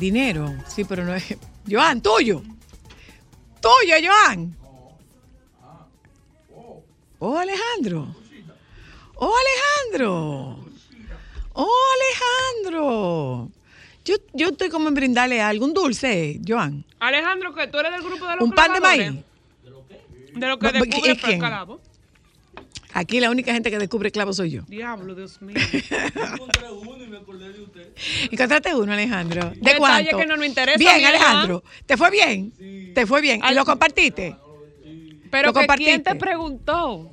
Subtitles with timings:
[0.00, 1.36] Dinero, sí, pero no es.
[1.70, 2.42] Joan, tuyo.
[3.60, 4.56] Tuyo, Joan.
[7.18, 8.16] Oh, Alejandro.
[9.16, 10.58] Oh, Alejandro.
[11.52, 11.82] Oh,
[12.64, 13.50] Alejandro.
[14.02, 16.82] Yo, yo estoy como en brindarle algo, un dulce, Joan.
[16.98, 19.12] Alejandro, que tú eres del grupo de los Un pan de maíz.
[19.62, 21.18] De lo que ¿y quién?
[21.22, 21.82] el calabo.
[22.92, 24.62] Aquí la única gente que descubre clavos soy yo.
[24.62, 25.56] Diablo, Dios mío.
[28.30, 29.50] Encontraste uno, Alejandro.
[29.50, 30.16] ¿De Detalle cuánto?
[30.16, 31.04] que no nos interesa, Bien.
[31.04, 31.62] Alejandro.
[31.86, 32.52] ¿Te fue bien?
[32.94, 33.40] ¿Te fue bien?
[33.48, 34.36] ¿Y lo compartiste?
[35.30, 35.90] Pero ¿Lo que compartiste?
[35.92, 37.10] ¿quién te preguntó?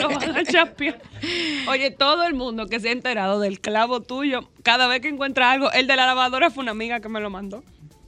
[0.00, 1.70] Lo van a.
[1.70, 5.50] Oye, todo el mundo que se ha enterado del clavo tuyo, cada vez que encuentra
[5.50, 7.62] algo, el de la lavadora fue una amiga que me lo mandó.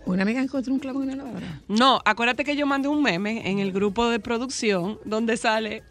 [0.09, 1.61] Una amiga encontró un clavo en una lavadora.
[1.69, 5.83] No, acuérdate que yo mandé un meme en el grupo de producción donde sale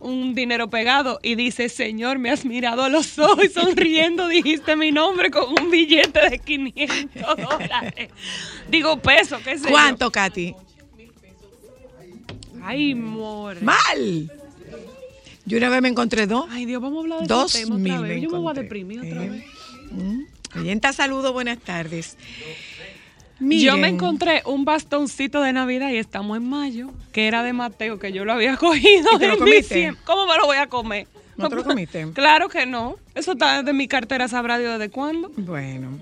[0.00, 4.74] un dinero pegado y dice, Señor, me has mirado a los ojos y sonriendo dijiste
[4.76, 8.10] mi nombre con un billete de 500 dólares.
[8.70, 9.70] Digo, peso, qué sé yo.
[9.70, 10.54] ¿Cuánto, Katy?
[12.62, 13.60] Ay, more.
[13.60, 14.30] ¡Mal!
[15.44, 16.46] Yo una vez me encontré dos.
[16.50, 18.20] Ay, Dios, vamos a hablar de Dos ese tema mil me.
[18.20, 19.44] Yo me voy a deprimir otra Eh, vez.
[19.90, 20.22] mm.
[20.58, 22.16] Oyenta, saludo, buenas tardes.
[23.40, 27.98] Yo me encontré un bastoncito de Navidad y estamos en mayo, que era de Mateo,
[27.98, 29.94] que yo lo había cogido ¿Y te lo comiste?
[30.04, 31.06] ¿Cómo me lo voy a comer?
[31.36, 32.08] ¿No te lo comiste?
[32.14, 32.96] Claro que no.
[33.14, 35.30] Eso está de mi cartera, sabrá Dios desde cuándo.
[35.36, 35.98] Bueno,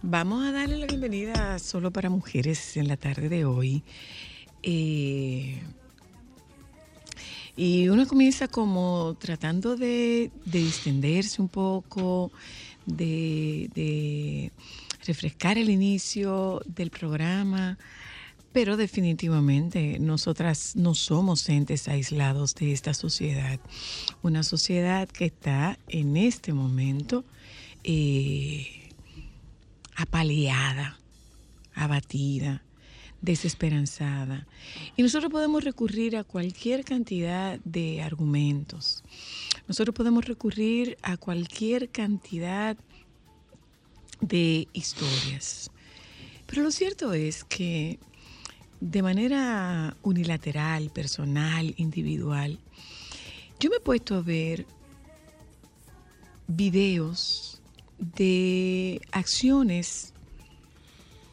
[0.00, 3.82] vamos a darle la bienvenida a Solo para Mujeres en la tarde de hoy.
[4.62, 5.60] Eh,
[7.56, 12.32] y uno comienza como tratando de, de distenderse un poco,
[12.86, 14.50] de, de
[15.04, 17.78] refrescar el inicio del programa,
[18.52, 23.60] pero definitivamente nosotras no somos entes aislados de esta sociedad.
[24.22, 27.24] Una sociedad que está en este momento
[27.84, 28.90] eh,
[29.94, 30.98] apaleada,
[31.74, 32.62] abatida,
[33.22, 34.46] desesperanzada.
[34.96, 39.04] Y nosotros podemos recurrir a cualquier cantidad de argumentos.
[39.68, 42.76] Nosotros podemos recurrir a cualquier cantidad
[44.20, 45.70] de historias.
[46.46, 47.98] Pero lo cierto es que
[48.80, 52.58] de manera unilateral, personal, individual,
[53.58, 54.66] yo me he puesto a ver
[56.48, 57.60] videos
[57.98, 60.14] de acciones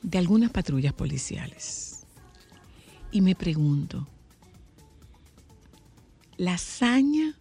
[0.01, 2.03] de algunas patrullas policiales.
[3.11, 4.05] Y me pregunto,
[6.35, 7.35] la hazaña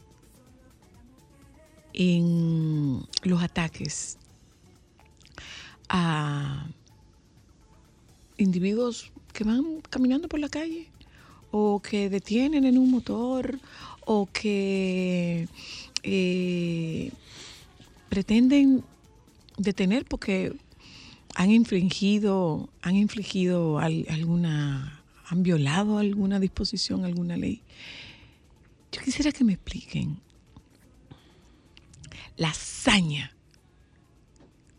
[1.92, 4.18] en los ataques
[5.88, 6.66] a
[8.38, 10.88] individuos que van caminando por la calle
[11.50, 13.58] o que detienen en un motor
[14.04, 15.48] o que
[16.02, 17.12] eh,
[18.08, 18.84] pretenden
[19.58, 20.54] detener porque
[21.34, 27.62] han infringido, han infligido al- alguna, han violado alguna disposición, alguna ley.
[28.92, 30.18] Yo quisiera que me expliquen
[32.36, 33.35] la hazaña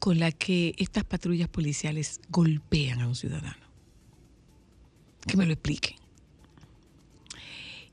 [0.07, 3.65] con la que estas patrullas policiales golpean a un ciudadano.
[5.27, 5.97] Que me lo expliquen.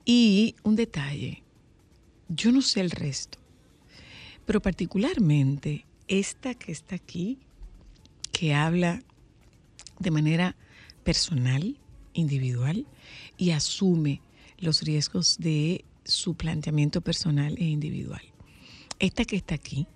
[0.05, 1.43] Y un detalle,
[2.29, 3.39] yo no sé el resto,
[4.47, 7.41] pero particularmente esta que está aquí,
[8.31, 9.03] que habla
[9.99, 10.55] de manera
[11.03, 11.77] personal,
[12.13, 12.87] individual,
[13.37, 14.21] y asume
[14.59, 18.23] los riesgos de su planteamiento personal e individual.
[19.01, 19.89] Esta que está aquí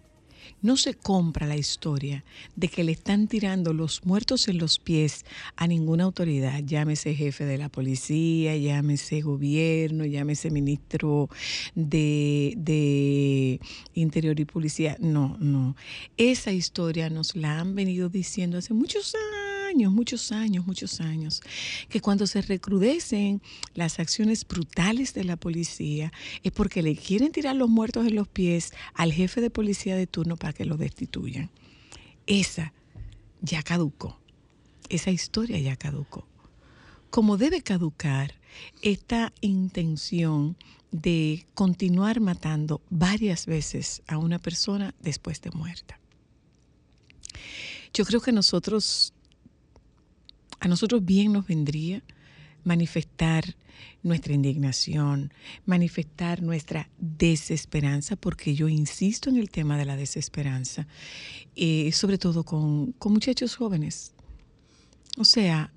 [0.62, 2.24] no se compra la historia
[2.56, 5.24] de que le están tirando los muertos en los pies
[5.56, 11.28] a ninguna autoridad, llámese jefe de la policía, llámese gobierno, llámese ministro
[11.74, 13.60] de, de
[13.94, 14.96] Interior y Policía.
[15.00, 15.76] No, no.
[16.16, 21.42] Esa historia nos la han venido diciendo hace muchos años, muchos años, muchos años,
[21.88, 23.42] que cuando se recrudecen
[23.74, 26.12] las acciones brutales de la policía
[26.42, 30.06] es porque le quieren tirar los muertos en los pies al jefe de policía de
[30.06, 31.50] turno para que lo destituyan.
[32.26, 32.72] Esa
[33.40, 34.18] ya caducó.
[34.88, 36.26] Esa historia ya caducó.
[37.10, 38.34] como debe caducar
[38.82, 40.58] esta intención
[40.90, 45.98] de continuar matando varias veces a una persona después de muerta.
[47.94, 49.14] Yo creo que nosotros,
[50.60, 52.02] a nosotros bien nos vendría
[52.64, 53.56] manifestar
[54.02, 55.32] nuestra indignación,
[55.64, 60.86] manifestar nuestra desesperanza, porque yo insisto en el tema de la desesperanza,
[61.56, 64.12] eh, sobre todo con, con muchachos jóvenes.
[65.16, 65.72] O sea,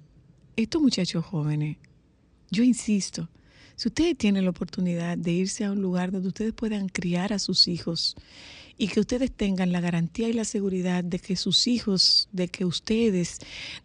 [0.56, 1.78] estos muchachos jóvenes,
[2.52, 3.30] yo insisto,
[3.76, 7.40] si ustedes tienen la oportunidad de irse a un lugar donde ustedes puedan criar a
[7.40, 8.16] sus hijos
[8.82, 12.66] y que ustedes tengan la garantía y la seguridad de que sus hijos, de que
[12.66, 13.38] ustedes,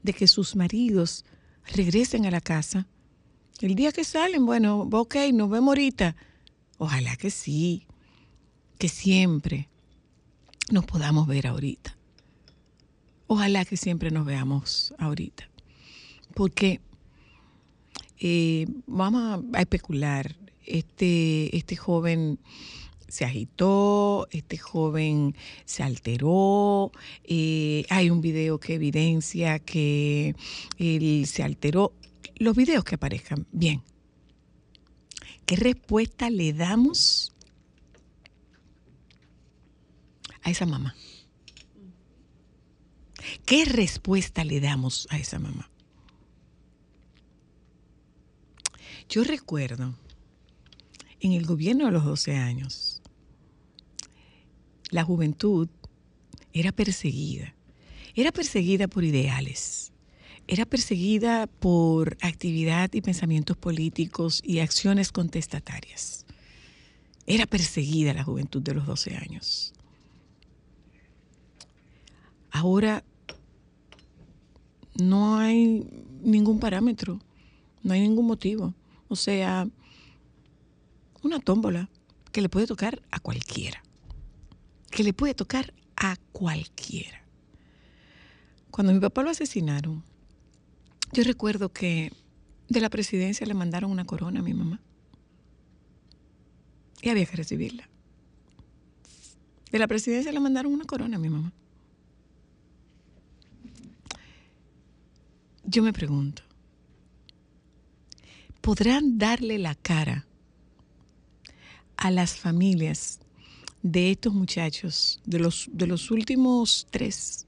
[0.02, 1.26] de que sus maridos
[1.66, 2.86] regresen a la casa,
[3.60, 6.16] el día que salen, bueno, ok, nos vemos ahorita.
[6.78, 7.86] Ojalá que sí,
[8.78, 9.68] que siempre
[10.70, 11.94] nos podamos ver ahorita.
[13.26, 15.46] Ojalá que siempre nos veamos ahorita.
[16.32, 16.80] Porque
[18.18, 20.36] eh, vamos a, especular.
[20.64, 22.40] Este, este joven
[23.08, 26.92] se agitó, este joven se alteró,
[27.24, 30.34] eh, hay un video que evidencia que
[30.78, 31.92] él se alteró.
[32.36, 33.82] Los videos que aparezcan, bien.
[35.46, 37.32] ¿Qué respuesta le damos
[40.42, 40.94] a esa mamá?
[43.44, 45.70] ¿Qué respuesta le damos a esa mamá?
[49.08, 49.94] Yo recuerdo
[51.20, 52.95] en el gobierno de los 12 años,
[54.90, 55.68] la juventud
[56.52, 57.54] era perseguida.
[58.14, 59.92] Era perseguida por ideales.
[60.48, 66.24] Era perseguida por actividad y pensamientos políticos y acciones contestatarias.
[67.26, 69.72] Era perseguida la juventud de los 12 años.
[72.50, 73.04] Ahora
[74.94, 75.86] no hay
[76.22, 77.20] ningún parámetro,
[77.82, 78.72] no hay ningún motivo.
[79.08, 79.68] O sea,
[81.22, 81.90] una tómbola
[82.32, 83.82] que le puede tocar a cualquiera.
[84.90, 87.22] Que le puede tocar a cualquiera.
[88.70, 90.04] Cuando mi papá lo asesinaron,
[91.12, 92.12] yo recuerdo que
[92.68, 94.80] de la presidencia le mandaron una corona a mi mamá.
[97.00, 97.88] Y había que recibirla.
[99.70, 101.52] De la presidencia le mandaron una corona a mi mamá.
[105.64, 106.42] Yo me pregunto,
[108.60, 110.26] ¿podrán darle la cara
[111.96, 113.18] a las familias
[113.92, 117.46] de estos muchachos, de los, de los últimos tres?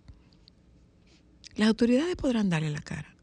[1.57, 3.17] Las autoridades podrán darle la cara.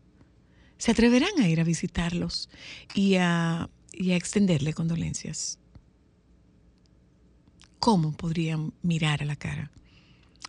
[0.78, 2.50] Se atreverán a ir a visitarlos
[2.94, 5.60] y a, y a extenderle condolencias.
[7.80, 9.72] ¿Cómo podrían mirar a la cara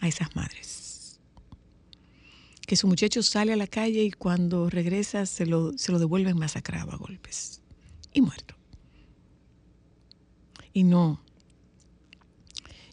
[0.01, 1.21] a esas madres?
[2.67, 6.37] Que su muchacho sale a la calle y cuando regresa se lo, se lo devuelven
[6.37, 7.63] masacrado a golpes
[8.13, 8.57] y muerto.
[10.73, 11.23] Y no,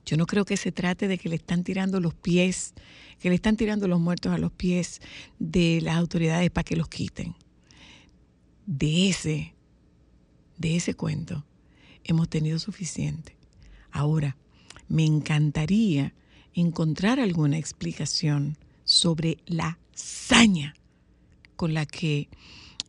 [0.05, 2.73] yo no creo que se trate de que le están tirando los pies,
[3.19, 5.01] que le están tirando los muertos a los pies
[5.39, 7.35] de las autoridades para que los quiten.
[8.65, 9.53] De ese,
[10.57, 11.45] de ese cuento
[12.03, 13.37] hemos tenido suficiente.
[13.91, 14.35] Ahora,
[14.87, 16.13] me encantaría
[16.53, 20.75] encontrar alguna explicación sobre la saña
[21.55, 22.29] con la que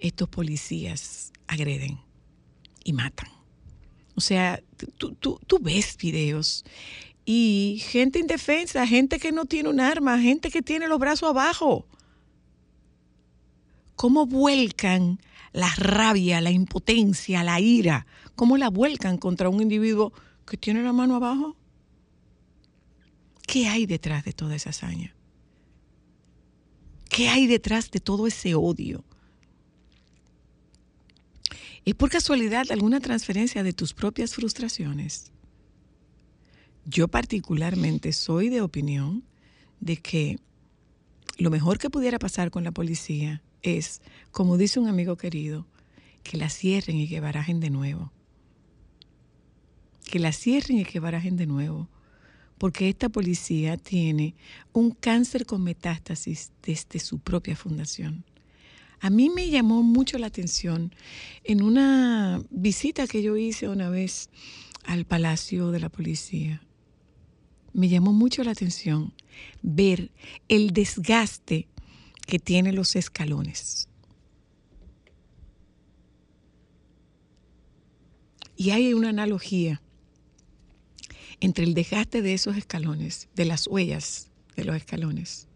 [0.01, 2.01] estos policías agreden
[2.83, 3.34] y matan.
[4.15, 4.63] O sea,
[4.99, 6.65] tú, tú, tú ves videos
[7.25, 11.87] y gente indefensa, gente que no tiene un arma, gente que tiene los brazos abajo.
[13.97, 15.21] ¿Cómo vuelcan
[15.53, 18.07] la rabia, la impotencia, la ira?
[18.35, 20.13] ¿Cómo la vuelcan contra un individuo
[20.47, 21.57] que tiene la mano abajo?
[23.47, 25.15] ¿Qué hay detrás de toda esa hazaña?
[27.09, 29.05] ¿Qué hay detrás de todo ese odio?
[31.85, 35.31] ¿Es por casualidad alguna transferencia de tus propias frustraciones?
[36.87, 39.23] Yo particularmente soy de opinión
[39.81, 40.39] de que
[41.37, 44.01] lo mejor que pudiera pasar con la policía es,
[44.31, 45.67] como dice un amigo querido,
[46.23, 48.13] que la cierren y que barajen de nuevo.
[50.05, 51.91] Que la cierren y que barajen de nuevo.
[52.57, 54.35] Porque esta policía tiene
[54.73, 58.25] un cáncer con metástasis desde su propia fundación.
[59.05, 60.95] A mí me llamó mucho la atención
[61.43, 64.31] en una visita que yo hice una vez
[64.83, 66.63] al Palacio de la Policía.
[67.75, 69.13] Me llamó mucho la atención
[69.61, 70.11] ver
[70.49, 71.69] el desgaste
[72.27, 73.91] que tienen los escalones.
[78.57, 79.83] Y hay una analogía
[81.41, 85.47] entre el desgaste de esos escalones, de las huellas de los escalones,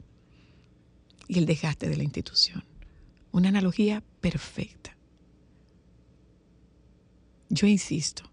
[1.28, 2.67] y el desgaste de la institución.
[3.32, 4.96] Una analogía perfecta.
[7.50, 8.24] Yo insisto,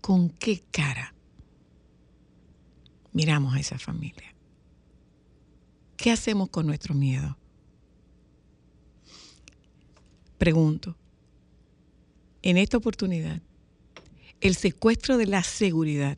[0.00, 1.14] ¿con qué cara
[3.12, 4.34] miramos a esa familia?
[5.96, 7.36] ¿Qué hacemos con nuestro miedo?
[10.38, 10.96] Pregunto,
[12.42, 13.42] en esta oportunidad,
[14.40, 16.16] ¿el secuestro de la seguridad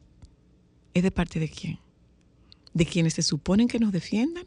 [0.95, 1.81] es de parte de quién?
[2.75, 4.47] ¿De quienes se suponen que nos defiendan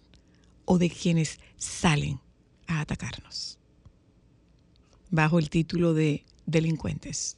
[0.64, 2.22] o de quienes salen
[2.68, 3.58] a atacarnos?
[5.10, 7.38] Bajo el título de delincuentes.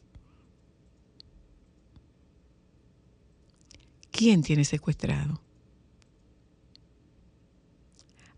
[4.12, 5.40] ¿Quién tiene secuestrado?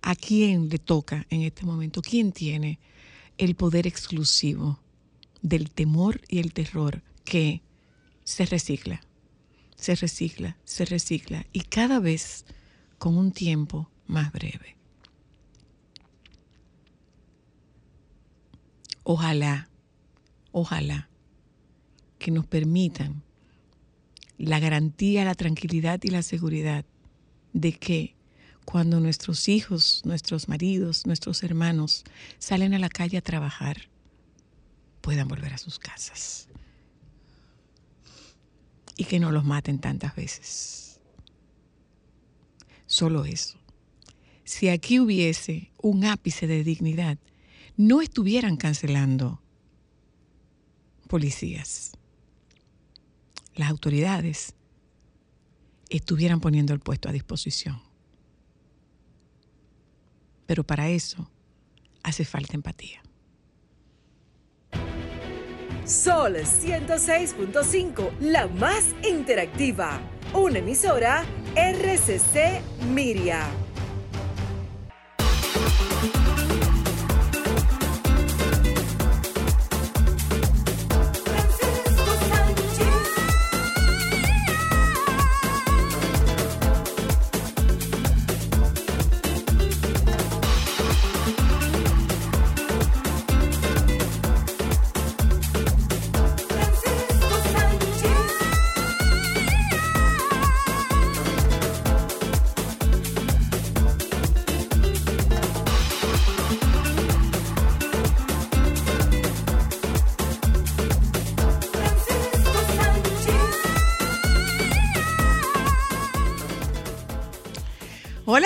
[0.02, 2.02] ¿A quién le toca en este momento?
[2.02, 2.80] ¿Quién tiene
[3.38, 4.80] el poder exclusivo
[5.42, 7.62] del temor y el terror que
[8.24, 9.02] se recicla,
[9.76, 12.46] se recicla, se recicla y cada vez
[12.98, 14.79] con un tiempo más breve?
[19.04, 19.70] Ojalá,
[20.52, 21.10] ojalá
[22.18, 23.24] que nos permitan
[24.38, 26.86] la garantía, la tranquilidad y la seguridad
[27.54, 28.16] de que
[28.66, 32.04] cuando nuestros hijos, nuestros maridos, nuestros hermanos
[32.38, 33.90] salen a la calle a trabajar,
[35.02, 36.48] puedan volver a sus casas.
[38.96, 41.00] Y que no los maten tantas veces.
[42.86, 43.58] Solo eso.
[44.44, 47.18] Si aquí hubiese un ápice de dignidad,
[47.80, 49.42] no estuvieran cancelando
[51.08, 51.94] policías.
[53.56, 54.54] Las autoridades
[55.88, 57.82] estuvieran poniendo el puesto a disposición.
[60.46, 61.32] Pero para eso
[62.04, 63.02] hace falta empatía.
[65.86, 70.02] Sol 106.5, la más interactiva.
[70.34, 71.24] Una emisora
[71.56, 73.50] RCC Miria.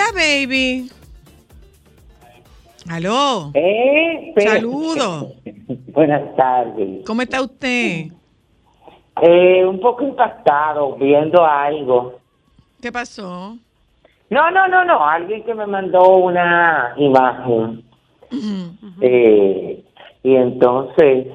[0.04, 0.90] Hola, baby.
[2.90, 3.50] Aló.
[3.54, 4.34] Eh.
[5.92, 7.04] Buenas tardes.
[7.06, 8.06] ¿Cómo está usted?
[9.22, 12.18] Eh, un poco impactado viendo algo.
[12.82, 13.56] ¿Qué pasó?
[14.28, 15.06] No, no, no, no.
[15.06, 17.82] Alguien que me mandó una imagen.
[19.00, 19.84] Eh,
[20.22, 21.28] y entonces,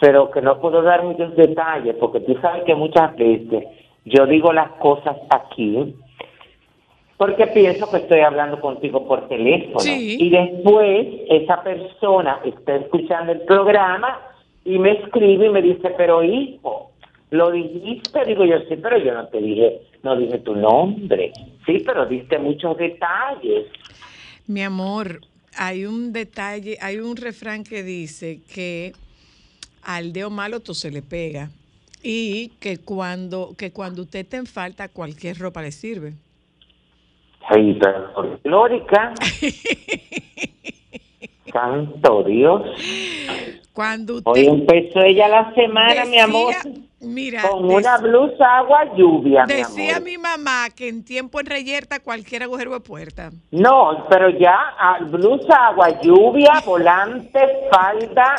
[0.00, 3.64] pero que no puedo dar muchos detalles porque tú sabes que muchas veces
[4.04, 5.94] yo digo las cosas aquí
[7.16, 9.80] porque pienso que estoy hablando contigo por teléfono.
[9.80, 10.18] Sí.
[10.20, 14.20] Y después esa persona está escuchando el programa
[14.64, 16.90] y me escribe y me dice, pero hijo,
[17.30, 21.32] lo dijiste, digo yo, sí, pero yo no te dije, no dije tu nombre.
[21.64, 23.66] Sí, pero diste muchos detalles.
[24.46, 25.20] Mi amor,
[25.56, 28.92] hay un detalle, hay un refrán que dice que
[29.82, 31.50] al dedo malo todo se le pega
[32.02, 36.14] y que cuando, que cuando usted en falta cualquier ropa le sirve.
[37.48, 39.12] Pero folclórica.
[41.52, 42.62] Santo Dios.
[43.72, 46.54] Cuando usted Hoy empezó ella la semana, mi amor,
[47.00, 50.08] mira, con una blusa agua lluvia, mi decía amor.
[50.08, 53.30] mi mamá que en tiempo en reyerta cualquier agujero de puerta.
[53.50, 57.38] No, pero ya ah, blusa agua lluvia, volante,
[57.70, 58.34] falda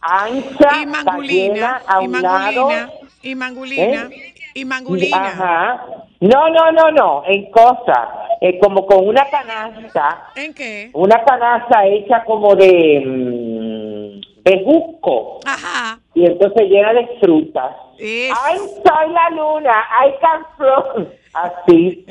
[0.00, 2.68] ancha, Y mangulina, a y un lado.
[2.68, 2.90] mangulina,
[3.22, 4.34] y mangulina, ¿Eh?
[4.54, 5.26] y mangulina.
[5.28, 5.86] Ajá.
[6.20, 8.08] No, no, no, no, en cosas,
[8.42, 10.90] eh, como con una canasta, ¿En qué?
[10.94, 15.38] una canasta hecha como de mm, bejuco.
[15.46, 16.00] Ajá.
[16.14, 17.76] y entonces llena de frutas.
[17.98, 18.34] Eso.
[18.44, 19.72] ¡Ay, soy la luna!
[20.00, 21.08] ¡Ay, canción!
[21.32, 22.04] Así.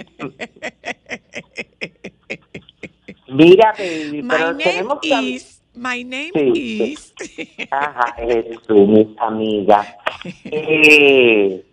[3.28, 7.14] Mira, baby, My pero name tenemos is, my name Sí, is.
[7.72, 9.88] Ajá, eres tú, mis amigas.
[10.46, 11.64] Eh,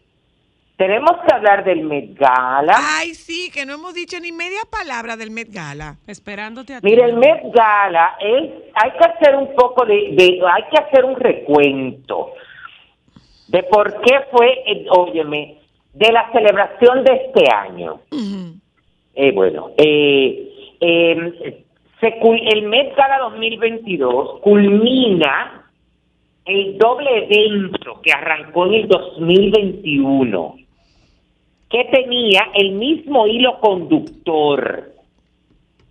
[0.79, 2.73] tenemos que hablar del Met Gala.
[2.99, 5.97] Ay, sí, que no hemos dicho ni media palabra del Met Gala.
[6.07, 6.87] Esperándote a ti.
[6.89, 11.05] Mira, el Met Gala es, hay que hacer un poco de, de- hay que hacer
[11.05, 12.33] un recuento
[13.49, 15.57] de por qué fue, eh, óyeme,
[15.95, 18.01] de la celebración de este año.
[19.15, 21.65] Eh, bueno, eh, eh,
[22.01, 22.07] se
[22.53, 25.65] el Met Gala 2022 culmina
[26.45, 30.55] el doble evento que arrancó en el 2021,
[31.71, 34.93] que tenía el mismo hilo conductor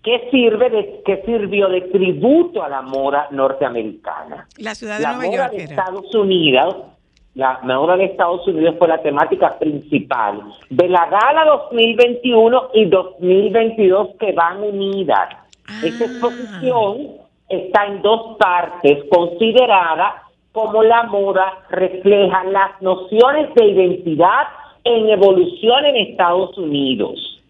[0.03, 4.47] que sirve de, que sirvió de tributo a la moda norteamericana.
[4.57, 5.75] La ciudad de La Nueva moda York de era.
[5.75, 6.75] Estados Unidos,
[7.35, 14.09] la moda de Estados Unidos fue la temática principal de la gala 2021 y 2022
[14.19, 15.29] que van unidas.
[15.67, 15.81] Ah.
[15.83, 17.09] Esta exposición
[17.49, 24.47] está en dos partes, considerada como la moda refleja las nociones de identidad
[24.87, 27.41] en evolución en Estados Unidos.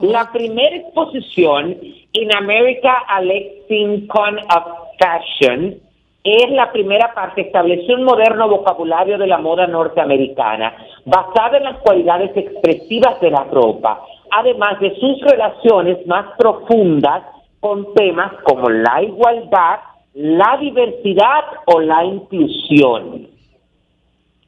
[0.00, 1.76] La primera exposición,
[2.12, 4.64] In America a Lexicon of
[4.98, 5.76] Fashion,
[6.24, 10.74] es la primera parte, estableció un moderno vocabulario de la moda norteamericana,
[11.04, 17.22] basada en las cualidades expresivas de la ropa, además de sus relaciones más profundas
[17.60, 19.78] con temas como la igualdad,
[20.14, 23.28] la diversidad o la inclusión.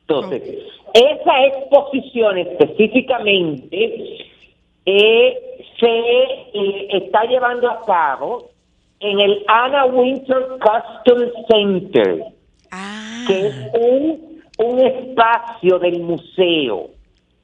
[0.00, 0.64] Entonces,
[0.94, 4.26] esa exposición específicamente
[4.86, 8.50] eh, se eh, está llevando a cabo
[9.00, 12.24] en el Anna Winter Custom Center,
[12.70, 16.90] Ah, que es un, un espacio del museo.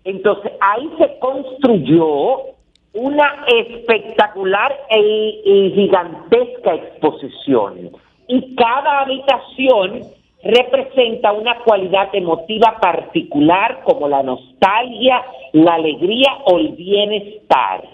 [0.04, 2.54] Entonces, ahí se construyó
[2.92, 7.90] una espectacular e, y gigantesca exposición.
[8.28, 10.02] Y cada habitación
[10.44, 17.88] representa una cualidad emotiva particular como la nostalgia, la alegría o el bienestar.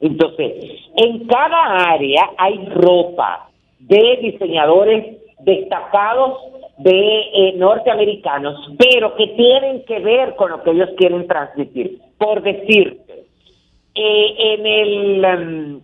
[0.00, 0.54] Entonces,
[0.96, 6.38] en cada área hay ropa de diseñadores destacados
[6.78, 12.00] de eh, norteamericanos, pero que tienen que ver con lo que ellos quieren transmitir.
[12.18, 13.24] Por decirte,
[13.94, 15.80] eh, en el em,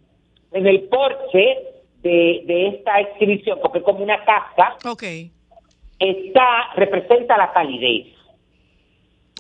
[0.52, 1.58] en el porche
[2.02, 5.02] de, de esta exhibición, porque es como una casa, ok.
[6.02, 8.06] Está representa la calidez.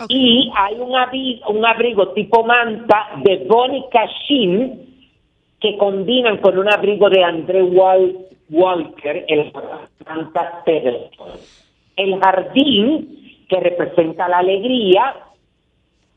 [0.08, 4.88] Y hay un, avi- un abrigo tipo manta de Bonnie Cashin
[5.60, 8.16] que combinan con un abrigo de André Wal-
[8.50, 9.52] Walker, el
[10.06, 11.28] manta Peterson.
[11.96, 15.14] El jardín, que representa la alegría,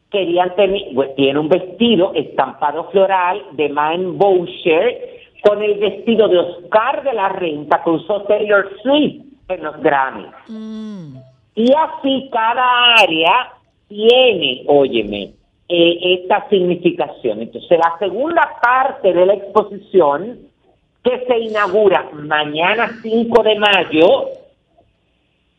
[0.10, 6.40] querían tener, pues, tiene un vestido estampado floral de Man Boucher con el vestido de
[6.40, 10.34] Oscar de la Renta que usó Taylor Swift en los Grammys.
[10.48, 11.18] Mm,
[11.56, 13.54] Y así cada área
[13.88, 15.32] tiene, óyeme,
[15.70, 17.42] eh, esta significación.
[17.42, 20.40] Entonces, la segunda parte de la exposición,
[21.04, 24.26] que se inaugura mañana 5 de mayo,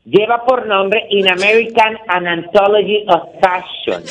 [0.05, 4.03] lleva por nombre In American An Anthology of Fashion.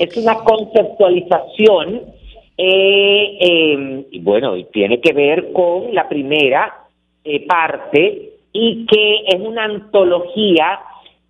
[0.00, 2.02] Es una conceptualización,
[2.56, 6.86] eh, eh, y bueno, y tiene que ver con la primera
[7.24, 10.80] eh, parte y que es una antología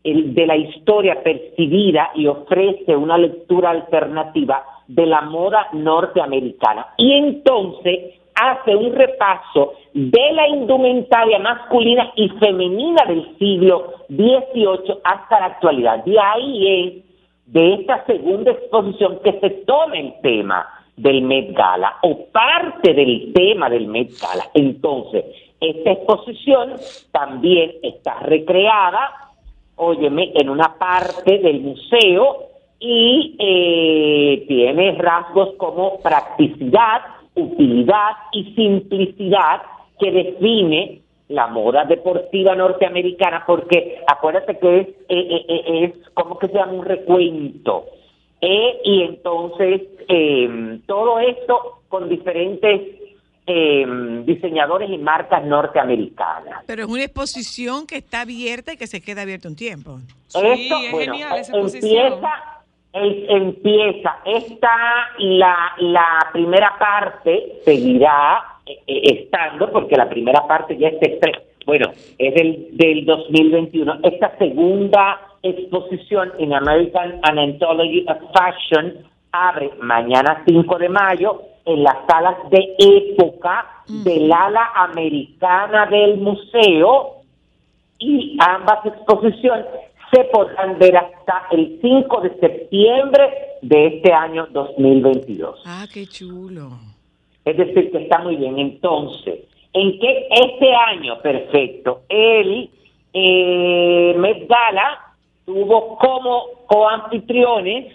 [0.04, 6.88] de la historia percibida y ofrece una lectura alternativa de la moda norteamericana.
[6.98, 15.40] Y entonces hace un repaso de la indumentaria masculina y femenina del siglo XVIII hasta
[15.40, 16.04] la actualidad.
[16.04, 17.04] De ahí es
[17.46, 23.32] de esta segunda exposición que se toma el tema del Met Gala o parte del
[23.32, 24.44] tema del Met Gala.
[24.54, 25.24] Entonces,
[25.70, 26.74] esta exposición
[27.12, 29.30] también está recreada,
[29.76, 32.48] óyeme, en una parte del museo
[32.78, 37.02] y eh, tiene rasgos como practicidad,
[37.34, 39.62] utilidad y simplicidad
[39.98, 46.48] que define la moda deportiva norteamericana, porque acuérdate que es, eh, eh, eh, como que
[46.48, 47.86] se llama un recuento.
[48.40, 49.80] Y entonces
[50.86, 52.82] todo esto con diferentes
[53.46, 53.84] eh,
[54.24, 56.64] diseñadores y marcas norteamericanas.
[56.66, 59.98] Pero es una exposición que está abierta y que se queda abierta un tiempo.
[60.28, 62.06] Sí, Esto, es bueno, genial esa exposición.
[62.06, 62.32] empieza,
[62.92, 64.76] es- empieza, esta,
[65.18, 71.28] la, la primera parte seguirá eh, eh, estando, porque la primera parte ya está,
[71.66, 73.98] bueno, es del, del 2021.
[74.04, 78.94] Esta segunda exposición en American Anthology of Fashion
[79.32, 87.22] abre mañana 5 de mayo en las salas de época del ala americana del museo
[87.98, 89.66] y ambas exposiciones
[90.12, 93.22] se podrán ver hasta el 5 de septiembre
[93.62, 95.62] de este año 2022.
[95.64, 96.70] Ah, qué chulo.
[97.44, 98.58] Es decir, que está muy bien.
[98.58, 99.40] Entonces,
[99.72, 102.70] ¿en qué este año, perfecto, el
[103.12, 107.92] eh, Met Gala tuvo como coanfitriones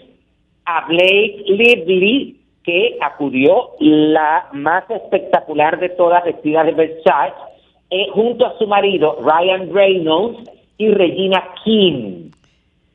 [0.64, 7.34] a Blake Lively que acudió la más espectacular de todas, vestida de Versace,
[7.90, 12.30] eh, junto a su marido Ryan Reynolds y Regina King.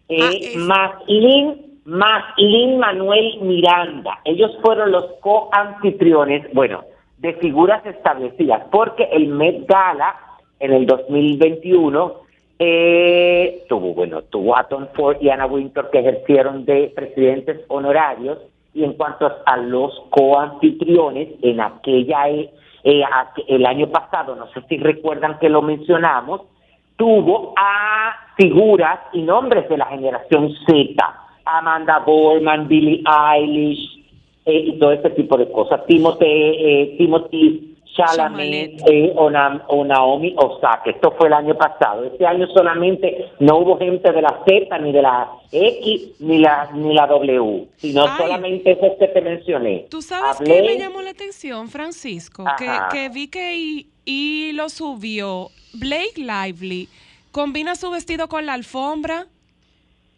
[0.08, 4.20] Eh, Ah, es- más Lin, más Lin Manuel Miranda.
[4.24, 6.84] Ellos fueron los co-anfitriones, bueno,
[7.18, 10.16] de figuras establecidas, porque el Met Gala
[10.60, 12.24] en el 2021
[12.60, 18.38] eh, tuvo, bueno, tuvo a Tom Ford y Anna Wintour que ejercieron de presidentes honorarios
[18.76, 24.62] y en cuanto a los coanfitriones en aquella eh, aqu- el año pasado, no sé
[24.70, 26.42] si recuerdan que lo mencionamos,
[26.98, 30.96] tuvo a figuras y nombres de la generación Z,
[31.46, 33.02] Amanda Borman, Billie
[33.34, 34.04] Eilish
[34.46, 39.84] eh, y todo ese tipo de cosas, Timothy, eh, Timothy Chalamet eh, o, Na- o
[39.86, 44.42] Naomi Osaka, esto fue el año pasado, este año solamente no hubo gente de la
[44.48, 48.10] Z, ni de la X, ni la, ni la W, sino Ay.
[48.18, 49.88] solamente esos que te mencioné.
[49.90, 52.44] ¿Tú sabes Hablé- qué me llamó la atención, Francisco?
[52.58, 55.50] Que, que vi que y, y lo subió.
[55.74, 56.88] Blake Lively
[57.32, 59.28] combina su vestido con la alfombra.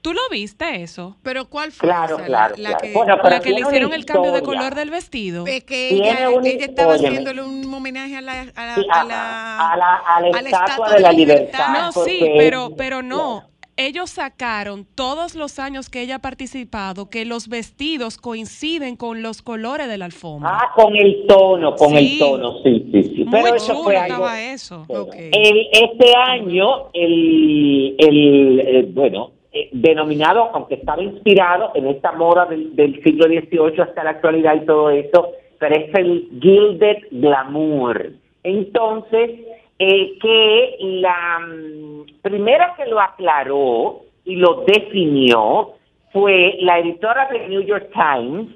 [0.02, 1.18] ¿Tú lo viste eso?
[1.24, 2.78] Pero ¿cuál fue Claro, claro, la, la claro.
[2.82, 5.46] que, Bueno, pero la que le hicieron el cambio de color del vestido.
[5.48, 6.30] es que ella,
[6.60, 7.08] estaba óyeme.
[7.10, 10.94] haciéndole un homenaje a la, a la, Sí, a la, a la- a la estatua
[10.94, 11.68] de la libertad.
[11.74, 13.50] No, sí, pero, pero no.
[13.80, 19.44] Ellos sacaron todos los años que ella ha participado que los vestidos coinciden con los
[19.44, 20.50] colores de la alfombra.
[20.52, 21.96] Ah, con el tono, con Sí.
[22.14, 23.24] el tono, sí, sí, sí.
[23.26, 24.14] Muy Pero eso chulo fue algo.
[24.16, 24.86] estaba eso.
[24.88, 25.14] Bueno, Ok.
[25.16, 32.46] el- este año, el, el eh, bueno, eh, denominado, aunque estaba inspirado en esta moda
[32.46, 38.12] del, siglo XVIII hasta la actualidad y todo eso, pero es el Gilded Glamour.
[38.44, 39.32] Entonces,
[39.80, 45.74] eh, que la mm, primera que lo aclaró y lo definió
[46.12, 48.50] fue la editora del New York Times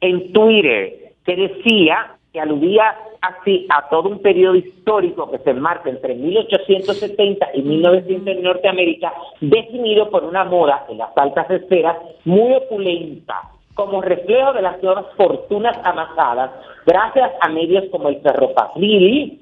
[0.00, 5.88] en Twitter que decía que aludía así a todo un periodo histórico que se enmarca
[5.88, 12.52] entre 1870 y 1900 en Norteamérica, definido por una moda en las altas esferas muy
[12.54, 13.40] opulenta,
[13.74, 16.50] como reflejo de las nuevas fortunas amasadas
[16.84, 19.40] gracias a medios como el ferrocarril.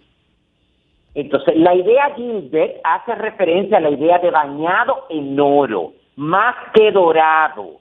[1.15, 6.93] Entonces, la idea Gilbert hace referencia a la idea de bañado en oro, más que
[6.93, 7.81] dorado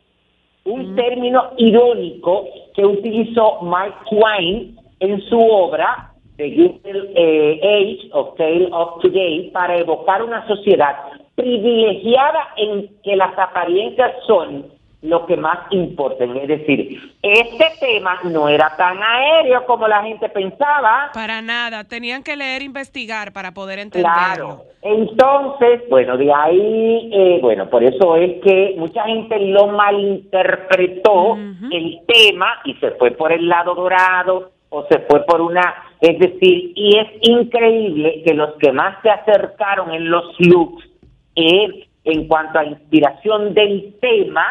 [0.63, 2.45] un término irónico
[2.76, 9.52] que utilizó Mark Twain en su obra The Gilded eh, Age of Tale of Today
[9.52, 10.96] para evocar una sociedad
[11.36, 14.66] privilegiada en que las apariencias son
[15.02, 16.38] lo que más importan.
[16.38, 21.10] Es decir, este tema no era tan aéreo como la gente pensaba.
[21.14, 24.14] Para nada, tenían que leer e investigar para poder entenderlo.
[24.14, 24.64] Claro.
[24.84, 31.36] Entonces, bueno, de ahí, eh, bueno, por eso es que mucha gente lo malinterpretó
[31.72, 35.62] el tema y se fue por el lado dorado o se fue por una,
[36.00, 40.90] es decir, y es increíble que los que más se acercaron en los looks
[41.36, 44.46] eh, en cuanto a inspiración del tema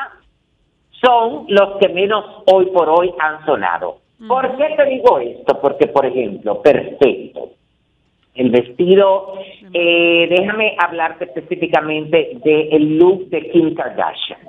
[1.03, 3.99] son los que menos hoy por hoy han sonado.
[4.29, 5.59] ¿Por qué te digo esto?
[5.59, 7.53] Porque, por ejemplo, perfecto.
[8.35, 9.39] El vestido,
[9.73, 14.41] eh, déjame hablarte específicamente del look de Kim Kardashian,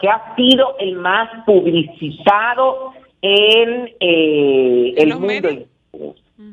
[0.00, 5.48] que ha sido el más publicizado en eh, ¿En el los mundo.
[5.48, 5.64] medios?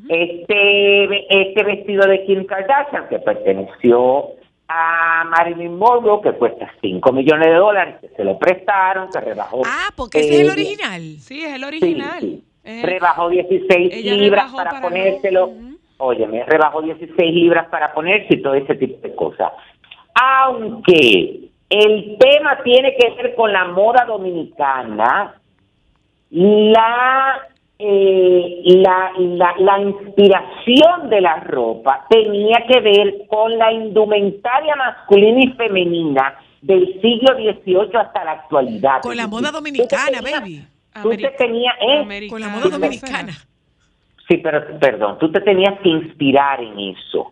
[0.09, 4.25] Este, este vestido de Kim Kardashian, que perteneció
[4.67, 9.61] a Marilyn Monroe, que cuesta 5 millones de dólares, que se lo prestaron, que rebajó.
[9.65, 11.01] Ah, porque ese es el original.
[11.19, 12.19] Sí, es el original.
[12.21, 12.43] sí.
[12.83, 15.47] Rebajó 16 Ella libras rebajó para, para ponérselo.
[15.55, 19.51] no- Óyeme, rebajó 16 libras para ponerse y todo ese tipo de cosas.
[20.15, 25.35] Aunque el tema tiene que ver con la moda dominicana,
[26.35, 27.39] la,
[27.79, 35.41] eh, la, la, la inspiración de la ropa tenía que ver con la indumentaria masculina
[35.43, 39.01] y femenina del siglo XVIII hasta la actualidad.
[39.01, 40.67] Con la moda decir, tú te dominicana, tenías- baby.
[41.01, 42.27] Tú te tenías, ¿eh?
[42.29, 43.33] Con la moda dominicana.
[44.27, 47.31] Sí, pero perdón, tú te tenías que inspirar en eso.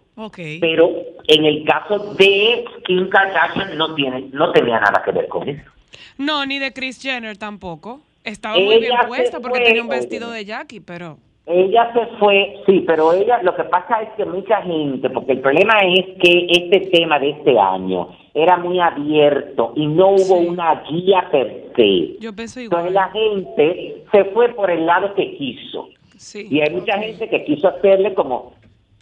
[0.61, 0.91] Pero
[1.27, 5.69] en el caso de Kim Kardashian no tiene, no tenía nada que ver con eso.
[6.17, 8.01] No, ni de Chris Jenner tampoco.
[8.23, 10.39] Estaba muy bien puesta porque fue, tenía un vestido óyeme.
[10.39, 11.17] de Jackie, pero...
[11.45, 15.41] Ella se fue, sí, pero ella, lo que pasa es que mucha gente, porque el
[15.41, 20.47] problema es que este tema de este año era muy abierto y no hubo Sí.
[20.47, 22.17] una guía per se.
[22.21, 22.87] Yo pienso igual.
[22.87, 25.89] Entonces la gente se fue por el lado que quiso.
[26.17, 26.47] Sí.
[26.49, 28.53] Y hay mucha gente que quiso hacerle como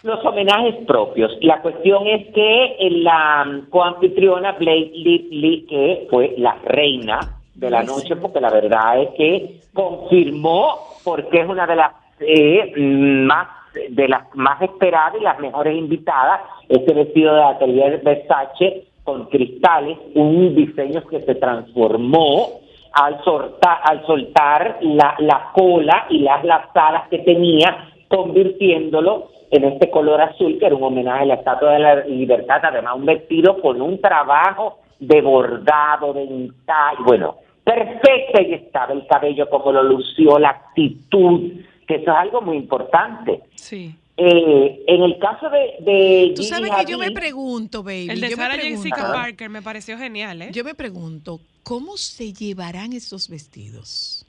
[0.01, 1.31] los homenajes propios.
[1.41, 7.19] La cuestión es que la mm, coanfitriona Blake Lively, que fue la reina
[7.61, 12.73] de la noche, porque la verdad es que confirmó porque es una de las eh,
[12.75, 13.47] más
[13.89, 19.97] de las más esperadas y las mejores invitadas, este vestido de atelier Versace con cristales,
[20.15, 22.59] un diseño que se transformó
[22.93, 29.89] al, soltar, al soltar la, la cola y las lazadas que tenía, convirtiéndolo en este
[29.89, 33.61] color azul, que era un homenaje a la Estatua de la Libertad, además un vestido
[33.61, 39.83] con un trabajo de bordado, de entallo, bueno, perfecta y estaba el cabello como lo
[39.83, 41.51] lució, la actitud,
[41.87, 43.41] que eso es algo muy importante.
[43.55, 43.95] Sí.
[44.17, 45.59] Eh, en el caso de,
[45.91, 48.09] de Tú Gigi sabes que yo me pregunto, baby.
[48.09, 50.49] El de yo Sarah pregunto- Jessica Parker me pareció genial, ¿eh?
[50.51, 54.25] Yo me pregunto, ¿cómo se llevarán esos vestidos?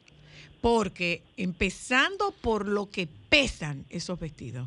[0.60, 4.66] Porque empezando por lo que pesan esos vestidos.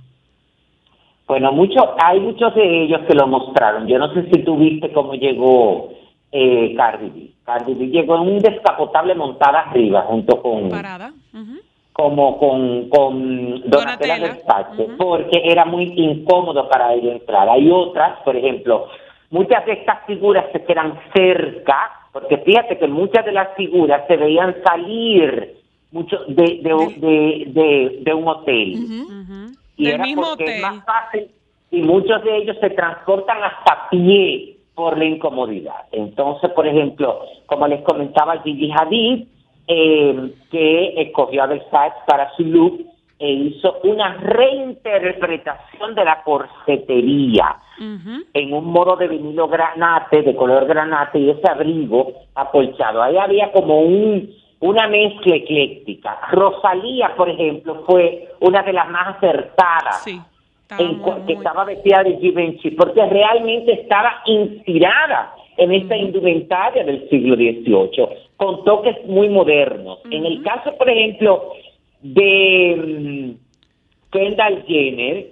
[1.28, 3.88] Bueno, mucho, hay muchos de ellos que lo mostraron.
[3.88, 5.90] Yo no sé si tú viste cómo llegó
[6.32, 7.30] eh, Cardi B.
[7.46, 11.12] Cardi B llegó en un descapotable montada arriba junto con Parada.
[11.94, 17.48] como con, con Donatella Donatella, porque era muy incómodo para ella entrar.
[17.50, 18.88] Hay otras, por ejemplo,
[19.30, 24.18] muchas de estas figuras se quedan cerca, porque fíjate que muchas de las figuras se
[24.18, 25.56] veían salir
[25.92, 28.74] mucho de, de, de, de- de un hotel.
[29.78, 30.56] Y Del era mismo porque hotel.
[30.56, 31.28] es más fácil
[31.72, 35.86] y muchos de ellos se transportan hasta a pie por la incomodidad.
[35.92, 39.28] Entonces, por ejemplo, como les comentaba Gigi Hadid,
[39.68, 42.86] eh, que escogió a Versace para su look
[43.18, 47.58] e hizo una reinterpretación de la corsetería
[48.34, 53.02] en un modo de vinilo granate, de color granate, y ese abrigo acolchado.
[53.02, 56.20] Ahí había como un, una mezcla ecléctica.
[56.32, 60.20] Rosalía, por ejemplo, fue una de las más acertadas, Sí.
[60.78, 66.84] Estaba en muy, que estaba vestida de Givenchy, porque realmente estaba inspirada en esta indumentaria
[66.84, 68.08] del siglo XVIII,
[68.38, 70.00] con toques muy modernos.
[70.12, 71.54] En el caso, por ejemplo,
[72.02, 75.28] de mm, Kendall Jenner,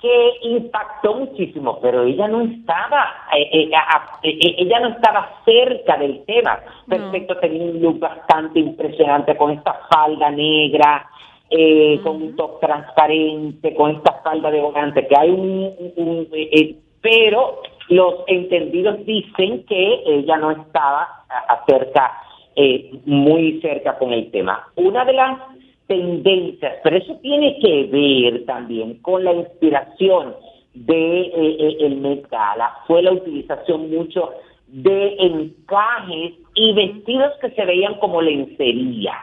[0.00, 4.88] que impactó muchísimo, pero ella no estaba, eh, eh, a- a- eh, eh, ella no
[4.90, 6.60] estaba cerca del tema.
[6.88, 11.04] Perfecto, tenía un look bastante impresionante con esta falda negra,
[11.50, 16.28] eh, con un top transparente, con esta falda de volante, que hay un, un- un-
[16.32, 21.08] eh, eh, pero los entendidos dicen que ella no estaba
[21.48, 22.12] acerca,
[22.56, 24.66] eh, muy cerca con el tema.
[24.76, 25.38] Una de las
[25.86, 30.34] tendencias, pero eso tiene que ver también con la inspiración
[30.74, 34.30] de eh, eh, el Met Gala, fue la utilización mucho
[34.68, 39.14] de encajes y vestidos que se veían como lencería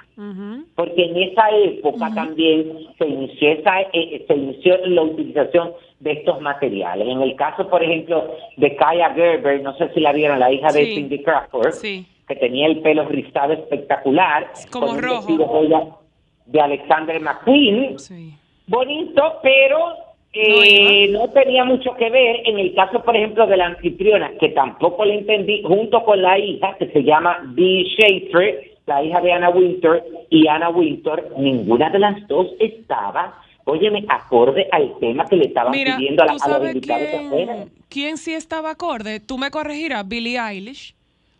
[0.76, 6.40] porque en esa época también se inició, esa, eh, se inició la utilización de estos
[6.40, 7.06] materiales.
[7.10, 10.72] En el caso, por ejemplo, de Kaya Gerber, no sé si la vieron, la hija
[10.72, 10.86] de.
[10.86, 12.06] Cindy Crawford, Sí.
[12.30, 15.16] que tenía el pelo rizado espectacular, Como con un rojo.
[15.28, 16.00] vestido
[16.46, 18.34] de Alexander McQueen, Sí.
[18.68, 19.96] bonito, pero
[20.36, 24.50] eh, no, tenía mucho que ver en el caso, por ejemplo, de la anfitriona, que
[24.50, 29.32] tampoco le entendí, junto con la hija, que se llama Dee Schaefer, la hija de
[29.34, 35.36] Anna Winter, y Anna Winter, ninguna de las dos estaba, óyeme, acorde al tema que
[35.38, 39.20] le estaban Mira, pidiendo a, la- ¿tú a los invitados quién, quién sí estaba acorde?
[39.20, 40.95] Tú me corregirás, Billie Eilish.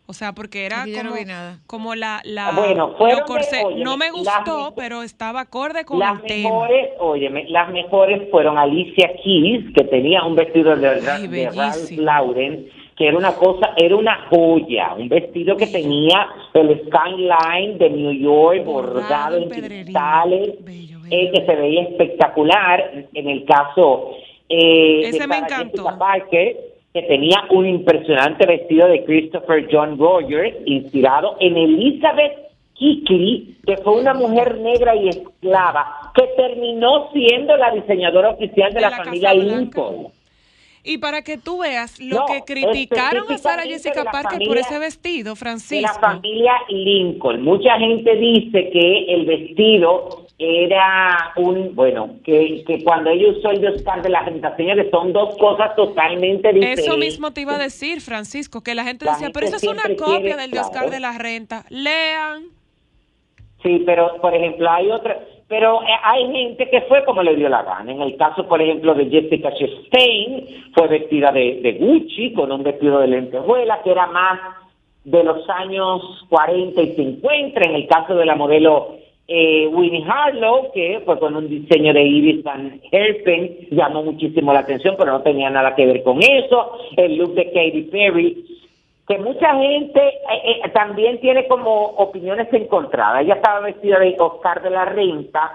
[0.08, 1.58] O sea, porque era no como, vi nada.
[1.66, 2.20] como la...
[2.24, 6.20] la Bueno, lo fueron de- corse- óyeme, no me gustó, pero estaba acorde con Las
[6.20, 6.48] el tema.
[6.50, 11.90] mejores, óyeme, las mejores fueron Alicia Keys, que tenía un vestido de, Ay, de Ralph.
[11.98, 17.90] Lauren, que era una cosa, era una joya, un vestido que tenía el skyline de
[17.90, 23.04] New York Bordado bordado en cristales, Bello, bello, eh, que se veía espectacular.
[23.12, 24.12] En el caso
[24.48, 25.82] eh, Ese de me encantó.
[25.82, 26.56] Jessica Parker,
[26.96, 32.32] que tenía un impresionante vestido de Christopher John Rogers, inspirado en Elizabeth
[32.72, 38.76] Kikli, que fue una mujer negra y esclava, que terminó siendo la diseñadora oficial de,
[38.76, 39.34] De la, la familia.
[39.34, 40.06] Lincoln.
[40.84, 44.60] Y para que tú veas lo No, que criticaron a Sara Jessica Parker por familia-
[44.62, 46.00] ese vestido, de la Francisco.
[46.00, 47.42] familia Lincoln.
[47.42, 53.60] Mucha gente dice que el vestido era un, bueno, que, que cuando ella usó el
[53.62, 56.86] de Oscar de la Renta, señores, son dos cosas totalmente diferentes.
[56.86, 59.64] Eso mismo te iba a decir, Francisco, que la gente La decía, pero eso es
[59.64, 60.90] una copia quiere, del de Oscar claro.
[60.90, 61.64] de la Renta.
[61.70, 62.44] Lean.
[63.62, 65.18] Sí, pero por ejemplo hay otra,
[65.48, 67.90] pero eh, hay gente que fue como le dio la gana.
[67.90, 72.62] En el caso, por ejemplo, de Jessica Chastain, fue vestida de, de Gucci con un
[72.62, 74.38] vestido de lentejuela que era más
[75.04, 77.60] de los años 40 y 50.
[77.60, 82.02] En el caso de la modelo eh, Winnie Harlow, que fue con un diseño de
[82.02, 86.78] Iris Van Herpen, llamó muchísimo la atención, pero no tenía nada que ver con eso.
[86.96, 88.56] El look de Katy Perry
[89.06, 93.22] que mucha gente eh, eh, también tiene como opiniones encontradas.
[93.22, 95.52] Ella estaba vestida de Oscar de la Renta,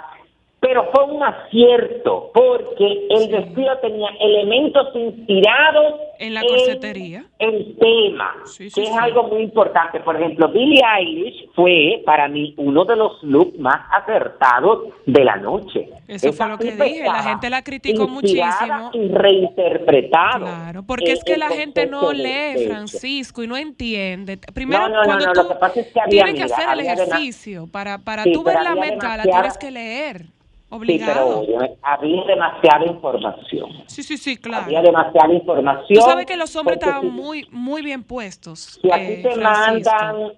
[0.61, 7.25] pero fue un acierto porque el vestido tenía elementos inspirados En la corsetería.
[7.39, 8.99] el tema, Sí, sí, que es sí.
[9.01, 9.99] algo muy importante.
[10.01, 15.37] Por ejemplo, Billie Eilish fue para mí uno de los looks más acertados de la
[15.37, 15.89] noche.
[16.07, 18.91] Eso Esa fue lo que dije, la gente la criticó muchísimo.
[18.93, 20.45] Y reinterpretado.
[20.45, 22.67] Claro, porque eh, es que el la gente no lee.
[22.67, 24.37] Francisco, y no entiende.
[24.53, 26.79] Primero, No, no, cuando no, tú lo que pasa es que tienes que hacer el
[26.81, 30.25] ejercicio para, para Sí, tú ver la demasiada- tienes que leer,
[30.71, 31.39] Sí, pero obligado.
[31.41, 33.69] oye, había demasiada información.
[33.87, 34.63] Sí, sí, sí, claro.
[34.65, 35.99] Había demasiada información.
[35.99, 38.79] Tú sabes que los hombres estaban si- muy, muy bien puestos.
[38.81, 39.91] Si a eh, te Francisco.
[39.91, 40.31] mandan,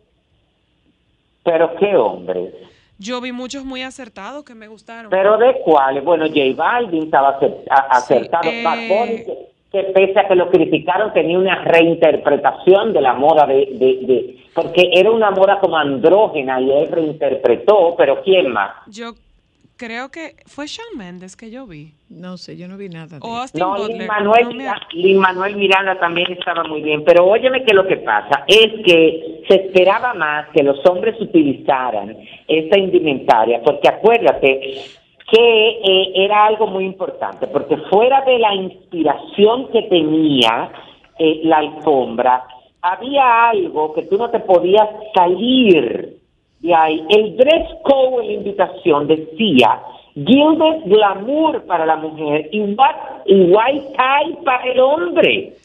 [1.43, 2.53] pero qué hombres.
[2.97, 5.09] Yo vi muchos muy acertados que me gustaron.
[5.11, 7.37] Pero de cuáles, bueno, J Balvin estaba
[7.89, 13.67] acertado, eh, que pese a que lo criticaron tenía una reinterpretación de la moda de,
[13.73, 18.71] de, de- porque era una moda como andrógena y él reinterpretó, pero ¿quién más?
[18.87, 19.13] Yo
[19.77, 21.93] creo que fue Shawn Mendes que yo vi.
[22.09, 23.19] No sé, yo no vi nada.
[23.19, 23.35] de O.
[23.37, 23.97] Austin No, Butler.
[23.97, 27.73] Lin Manuel, No me- Mira- Lin Manuel Miranda también estaba muy bien, pero óyeme que
[27.73, 32.15] lo que pasa es que se esperaba más que los hombres utilizaran
[32.47, 34.59] esta indumentaria, porque acuérdate
[35.31, 40.71] que eh, era algo muy importante, porque fuera de la inspiración que tenía
[41.17, 42.43] eh, la alfombra,
[42.81, 46.17] había algo que tú no te podías salir
[46.63, 47.05] de ahí.
[47.09, 49.81] El dress code en la invitación decía
[50.15, 55.55] Gilded Glamour para la mujer y, what- y White Tie para el hombre.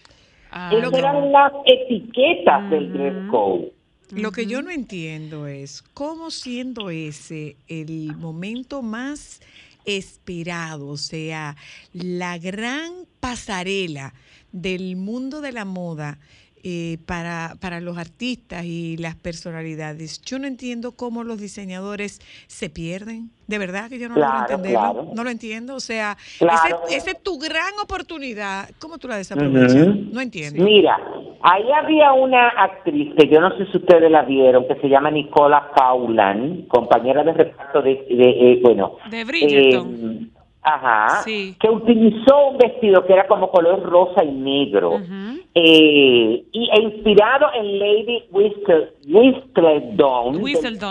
[0.51, 3.73] Ah, Esas eran las etiquetas del dress code.
[4.13, 9.41] Lo que yo no entiendo es cómo siendo ese el momento más
[9.85, 11.57] esperado, o sea,
[11.93, 14.15] la gran pasarela
[14.53, 16.19] del mundo de la moda
[16.65, 20.21] eh, para, para los artistas y las personalidades.
[20.23, 23.31] Yo no entiendo cómo los diseñadores se pierden.
[23.47, 24.93] De verdad que yo no Claro, logro entenderlo.
[24.93, 25.11] claro.
[25.15, 25.75] No lo entiendo.
[25.75, 26.81] O sea, Claro.
[26.91, 28.69] esa es tu gran oportunidad.
[28.79, 29.75] ¿Cómo tú la desaprovechas?
[30.13, 30.63] No entiendo.
[30.63, 30.99] Mira,
[31.43, 35.11] ahí había una actriz que yo no sé si ustedes la vieron, que se llama
[35.11, 39.95] Nicola Paulan, compañera de reparto de, de, eh, bueno, De Bridgerton.
[39.95, 40.29] eh,
[40.63, 41.57] ajá, Sí.
[41.59, 45.28] que utilizó un vestido que era como color rosa y negro, Ujú.
[45.61, 50.37] Eh, y, e inspirado en Lady Whistle- Whistledown,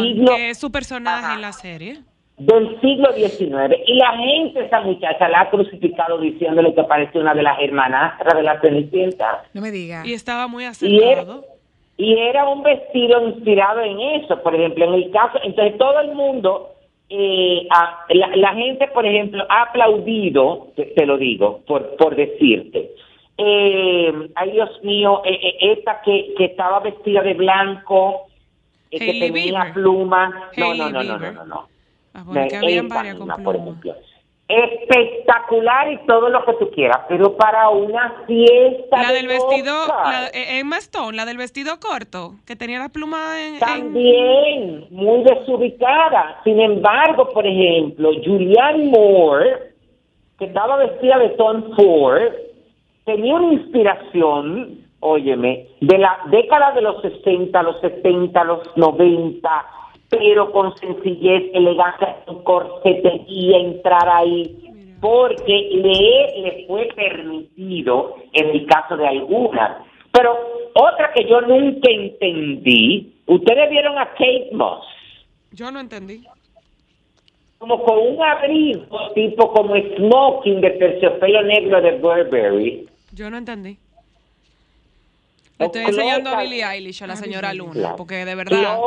[0.01, 1.35] siglo- que es su personaje Ajá.
[1.35, 1.99] en la serie.
[2.37, 7.33] del siglo XIX y la gente esa muchacha la ha crucificado diciéndole que parece una
[7.33, 10.05] de las hermanastras de la Cenicienta No me digas.
[10.05, 11.45] Y estaba muy y acertado.
[11.97, 16.13] y era un vestido inspirado en eso por ejemplo en el caso entonces todo el
[16.13, 16.73] mundo
[17.09, 22.15] eh, a- la, la gente por ejemplo ha aplaudido te, te lo digo por por
[22.15, 22.91] decirte
[23.37, 28.23] eh, ay Dios mío eh, eh, esta que, que estaba vestida de blanco
[28.91, 29.73] eh, que tenía Bieber.
[29.73, 31.33] plumas no no no no no Bieber.
[31.33, 31.67] no, no.
[32.13, 33.03] Ah, bueno, que misma,
[33.37, 33.57] por plumas.
[33.83, 33.95] ejemplo.
[34.49, 39.01] Espectacular y todo lo que tú quieras, pero para una fiesta.
[39.01, 43.39] La de del vestido, la, Emma Stone, la del vestido corto, que tenía la pluma
[43.41, 43.53] en...
[43.55, 46.39] en- También muy desubicada.
[46.43, 49.73] Sin embargo, por ejemplo, Julianne Moore,
[50.39, 52.31] que estaba vestida de Tom Ford,
[53.07, 59.49] tenía una inspiración, óyeme, de la década de los 60, los 70, los 90,
[60.09, 64.53] pero con sencillez, elegancia, con corsetería, entrar ahí,
[64.99, 69.77] porque le, le fue permitido en el caso de algunas.
[70.11, 70.37] Pero
[70.73, 74.85] otra que yo nunca entendí, ustedes vieron a Kate Moss,
[75.53, 76.23] Yo no entendí.
[77.57, 82.87] como con un abrigo tipo como smoking de terciopelo negro de Burberry.
[83.17, 83.79] Yo no entendí.
[85.57, 88.77] Le estoy enseñando a Billie Eilish, a la señora Luna, porque de verdad...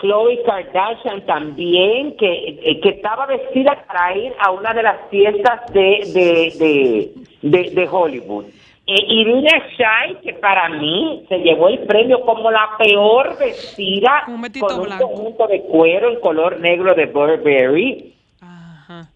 [0.00, 6.00] Chloe, Kardashian también, que, que estaba vestida para ir a una de las fiestas de,
[6.12, 8.44] de, de, de, Hollywood.
[8.86, 14.34] Eh, Irina Shayk, que para mí se llevó el premio como la peor vestida Con
[14.34, 15.08] un con un blanco.
[15.08, 18.14] conjunto de cuero en color negro de Burberry.
[18.40, 19.08] Ajá.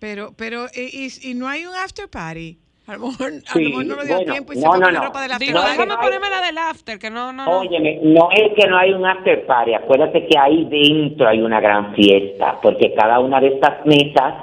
[0.00, 2.58] Pero, pero, eh, y, y no hay un after party.
[2.90, 4.74] A lo mejor, a Sí, lo mejor no lo dio bueno, tiempo y se no,
[4.76, 5.78] no, la ropa del after Digo, No, party.
[5.78, 6.00] déjame no.
[6.00, 7.58] ponerme la del after, que no, no, no.
[7.60, 11.60] Óyeme, no es que no hay un after party, acuérdate que ahí dentro hay una
[11.60, 14.34] gran fiesta, porque cada una de estas mesas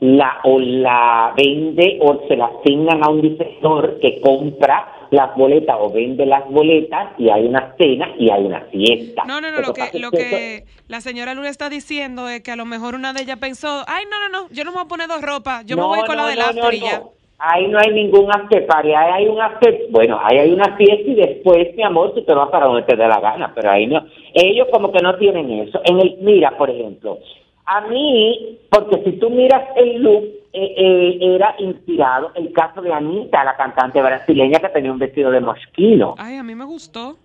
[0.00, 5.76] la o la vende o se la asignan a un diseñador que compra las boletas
[5.78, 9.22] o vende las boletas y hay una cena y hay una fiesta.
[9.26, 12.50] No, no, no, lo que, lo eso- que la señora Luna está diciendo es que
[12.50, 14.84] a lo mejor una de ellas pensó, ay, no, no, no, yo no me voy
[14.84, 16.80] a poner dos ropas, yo me No, voy con la del no, after no, y
[16.80, 17.02] ya.
[17.38, 21.14] Ahí no hay ningún after ahí hay un after, bueno, ahí hay una fiesta y
[21.14, 24.04] después, mi amor, tú te vas para donde te dé la gana, pero ahí no,
[24.32, 25.80] ellos como que no tienen eso.
[25.84, 27.18] En el, mira, por ejemplo,
[27.66, 32.92] a mí, porque si tú miras el look, eh, eh, era inspirado el caso de
[32.92, 37.16] Anita, la cantante brasileña que tenía un vestido de mosquino, Ay, a mí me gustó.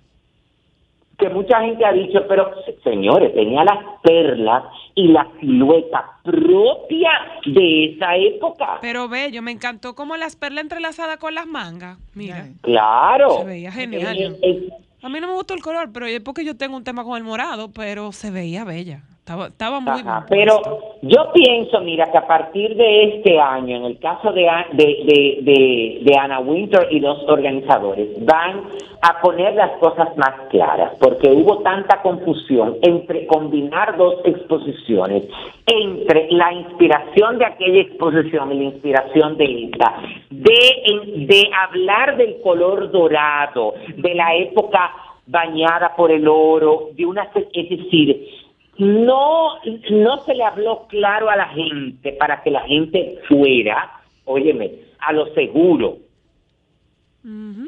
[1.19, 4.63] Que mucha gente ha dicho, pero se- señores, tenía las perlas
[4.95, 7.09] y la silueta propia
[7.45, 8.77] de esa época.
[8.81, 11.97] Pero bello, me encantó como las perlas entrelazadas con las mangas.
[12.13, 12.47] Mira.
[12.61, 13.39] Claro.
[13.39, 14.17] Se veía genial.
[14.17, 14.69] Eh, eh,
[15.01, 17.15] A mí no me gustó el color, pero es porque yo tengo un tema con
[17.17, 19.03] el morado, pero se veía bella.
[19.19, 20.59] Estaba, estaba muy Ajá, pero
[21.03, 25.37] yo pienso, mira, que a partir de este año, en el caso de, de, de,
[25.43, 28.63] de, de Anna Winter y los organizadores, van
[29.01, 35.23] a poner las cosas más claras, porque hubo tanta confusión entre combinar dos exposiciones,
[35.67, 39.95] entre la inspiración de aquella exposición y la inspiración de esta,
[40.31, 44.91] de, de hablar del color dorado, de la época
[45.27, 48.38] bañada por el oro, de una, es decir,
[48.79, 49.55] no,
[49.91, 53.91] no se le habló claro a la gente para que la gente fuera,
[54.25, 55.97] óyeme, a lo seguro.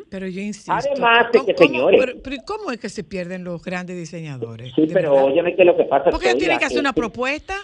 [0.10, 0.72] Pero yo insisto.
[0.72, 4.74] Además de ¿cómo- que, señores- pero- pero ¿Cómo es que se pierden los grandes diseñadores?
[4.74, 5.26] Sí, pero verdad.
[5.28, 7.56] óyeme que lo que pasa Porque ellos Sheila, tienen que hacer una es que- propuesta.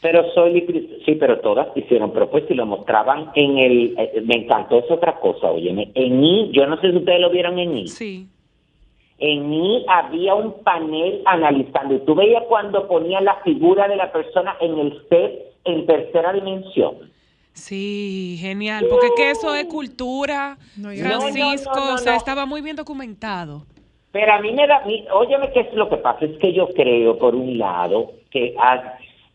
[0.00, 4.80] Pero soy sí, pero todas hicieron propuestas y lo mostraban en el, eh, me encantó
[4.80, 7.86] es otra cosa, óyeme, en I, yo no sé si ustedes lo vieron en I,
[7.86, 8.26] Sí.
[9.22, 14.10] En I había un panel analizando y tú veías cuando ponían la figura de la
[14.12, 17.10] persona en el set en tercera dimensión.
[17.54, 18.86] Sí, genial.
[18.90, 20.56] Porque es que eso es cultura.
[20.76, 22.18] No, Francisco, No, no, no, no, o sea, no.
[22.18, 23.62] estaba muy bien documentado.
[24.10, 26.68] Pero a mí me da, mi- óyeme qué es lo que pasa, es que yo
[26.68, 28.54] creo, por un lado, que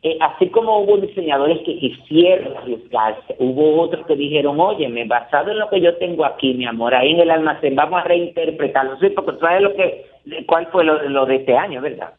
[0.03, 5.59] eh, así como hubo diseñadores que quisieron arriesgarse, hubo otros que dijeron, óyeme, basado en
[5.59, 9.09] lo que yo tengo aquí, mi amor, ahí en el almacén, vamos a reinterpretarlo, sí,
[9.09, 10.05] porque tú sabes lo que,
[10.45, 12.13] cuál fue lo, lo de este año, ¿verdad?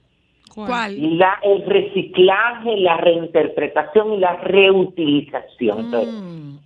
[0.55, 1.19] ¿Cuál?
[1.19, 5.79] La, el reciclaje, la reinterpretación y la reutilización.
[5.79, 6.15] Entonces,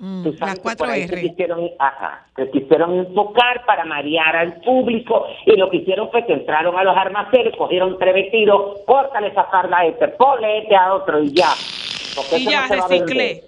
[0.04, 1.22] Mm, Tú sabes las que cuatro por ahí se R.
[1.22, 6.32] quisieron, ajá, se quisieron enfocar para marear al público y lo que hicieron fue que
[6.32, 10.94] entraron a los almacenes, cogieron tres vestidos, córtale esa farda a este, ponle este a
[10.94, 11.50] otro y ya.
[12.16, 13.42] Porque Y ya, no se va a reciclé.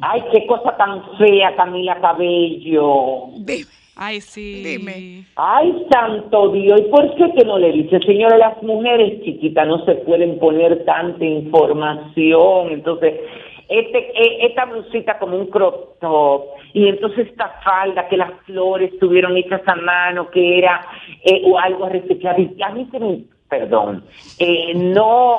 [0.00, 3.26] Ay, qué cosa tan fea, Camila Cabello.
[3.36, 3.66] Dime.
[3.96, 4.62] Ay, sí.
[4.64, 5.24] Dime.
[5.36, 9.84] Ay, santo Dios, ¿y por qué que no le dice, señora, las mujeres chiquitas no
[9.84, 12.72] se pueden poner tanta información?
[12.72, 13.20] Entonces,
[13.68, 18.92] este, eh, esta blusita como un crop top, y entonces esta falda que las flores
[18.92, 20.80] estuvieron hechas a mano, que era
[21.24, 24.04] eh, o algo reciclado, y a mí se me, perdón,
[24.38, 25.38] eh, no,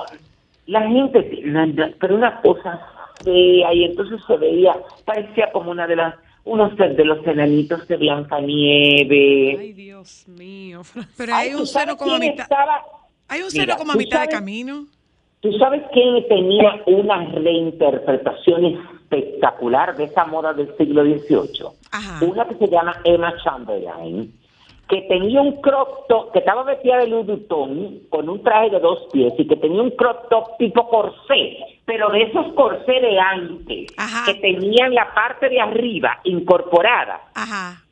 [0.68, 1.44] la gente,
[2.00, 2.82] pero una cosa
[3.24, 7.98] fea, y entonces se veía, parecía como una de las, unos de los enanitos de
[7.98, 9.60] Blancanieves.
[9.60, 10.82] Ay, Dios mío.
[11.18, 12.42] Pero Ay, hay ¿tú un seno como a mitad.
[12.44, 12.84] estaba?
[13.28, 14.86] Hay un Mira, seno como a ¿tú mitad de camino.
[15.46, 21.68] ¿Tú sabes quién tenía una reinterpretación espectacular de esa moda del siglo XVIII?
[21.92, 22.26] Ajá.
[22.26, 24.34] Una que se llama Emma Chamberlain,
[24.90, 28.80] que tenía un crop top, que estaba vestida de Louis Vuitton, con un traje de
[28.80, 33.20] dos pies, y que tenía un crop top tipo corsé, pero de esos corsé de
[33.20, 34.26] antes, Ajá.
[34.26, 37.22] que tenían la parte de arriba incorporada.
[37.36, 37.85] Ajá.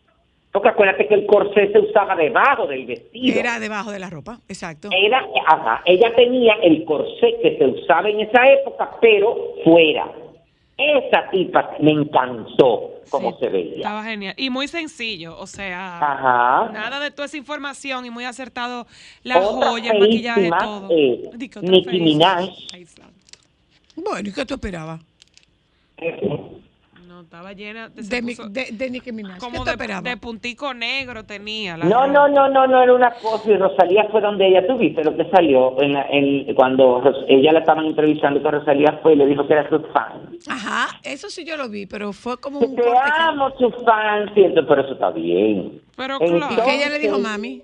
[0.53, 3.39] Porque acuérdate que el corsé se usaba debajo del vestido.
[3.39, 4.39] Era debajo de la ropa.
[4.47, 4.87] Exacto.
[4.95, 10.07] Era, ajá, ella tenía el corsé que se usaba en esa época, pero fuera.
[10.77, 13.75] Esa tipa me encantó como Sí, se veía.
[13.77, 14.35] Estaba genial.
[14.37, 16.71] Y muy sencillo, o sea, Ajá.
[16.71, 18.85] nada de toda esa información y muy acertado
[19.23, 20.85] la Otra joya, el maquillaje, todo.
[20.85, 21.99] otra Nicki.
[21.99, 22.49] Minaj.
[23.95, 25.01] Bueno, ¿y qué tú esperabas?
[27.23, 29.35] Estaba llena de, De, mi- puso de, de Nicki Minaj.
[29.35, 30.03] ¿Qué como de, esperabas?
[30.03, 31.77] de puntico negro tenía.
[31.77, 34.77] la No, no, no, no, no era una cosa y Rosalía fue donde ella, tú
[34.77, 38.99] viste lo que salió en la- en- cuando Ros- ella la estaban entrevistando, que Rosalía
[39.01, 40.37] fue y le dijo que era su fan.
[40.47, 44.33] Ajá, eso sí yo lo vi, pero fue como un te que- amo, su fan,
[44.33, 45.81] siento, pero eso está bien.
[45.95, 46.63] Pero ¿Y claro.
[46.65, 47.63] que ella le dijo Entonces, mami?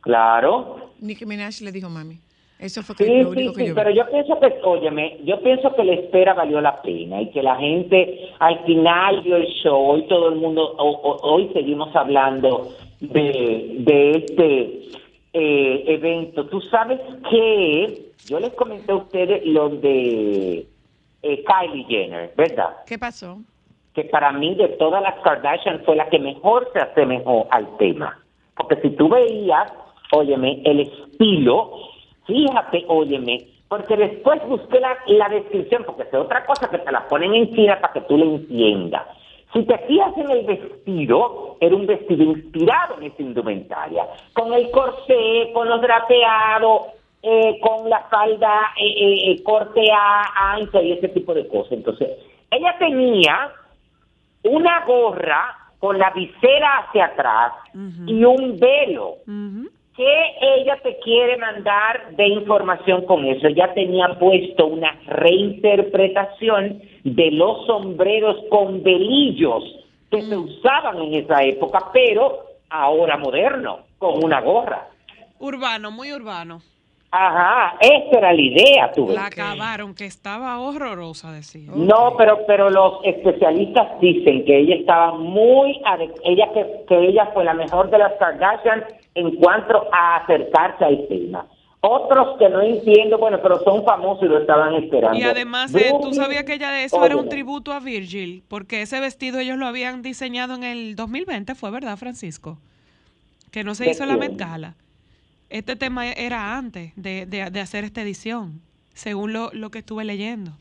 [0.00, 0.92] Claro.
[1.00, 2.18] Nicki Minaj le dijo mami.
[2.58, 5.40] Eso fue que Sí, lo sí, que sí, yo pero yo pienso que, óyeme, yo
[5.42, 9.46] pienso que la espera valió la pena y que la gente al final vio el
[9.62, 12.68] show, hoy todo el mundo, o- o- hoy seguimos hablando
[13.00, 14.80] de, de este
[15.34, 16.46] eh, evento.
[16.46, 16.98] Tú sabes
[17.30, 20.66] que yo les comenté a ustedes lo de
[21.22, 22.70] eh, Kylie Jenner, ¿verdad?
[22.86, 23.38] ¿Qué pasó?
[23.92, 28.18] que para mí de todas las Kardashian fue la que mejor se asemejó al tema.
[28.54, 29.72] Porque si tú veías,
[30.12, 31.70] óyeme, el estilo,
[32.26, 37.06] fíjate, óyeme, porque después busqué la, la descripción, porque es otra cosa que te la
[37.08, 39.02] ponen en China para que tú le entiendas.
[39.52, 44.70] Si te fijas en el vestido, era un vestido inspirado en esa indumentaria, con el
[44.70, 46.82] corsé, con los drapeados,
[47.22, 51.72] eh, con la falda eh, eh, eh, corte a ancha y ese tipo de cosas.
[51.72, 52.08] Entonces,
[52.50, 53.50] ella tenía
[54.42, 57.52] una gorra con la visera hacia atrás
[58.06, 59.16] y un velo.
[59.96, 63.46] ¿Qué ella te quiere mandar de información con eso?
[63.46, 69.64] Ella tenía puesto una reinterpretación de los sombreros con velillos
[70.10, 74.86] que se usaban en esa época, pero ahora moderno, con una gorra.
[75.38, 76.60] Urbano, muy urbano.
[77.18, 79.14] Ajá, esa era la idea, tú ves.
[79.14, 81.70] La acabaron, que estaba horrorosa, decía.
[81.74, 85.80] No, pero pero los especialistas dicen que ella estaba muy
[86.24, 91.08] ella que, que ella fue la mejor de las Kardashian en cuanto a acercarse al
[91.08, 91.46] tema.
[91.80, 95.18] Otros que no entiendo, bueno, pero son famosos y lo estaban esperando.
[95.18, 98.82] Y además, eh, tú sabías que ella de eso era un tributo a Virgil, porque
[98.82, 102.58] ese vestido ellos lo habían diseñado en el 2020, fue verdad, Francisco,
[103.52, 104.18] que no se ¿De hizo la?
[104.18, 104.74] Met Gala.
[105.48, 108.60] Este tema era antes de, de- de hacer esta edición,
[108.94, 110.52] según lo, lo que estuve leyendo.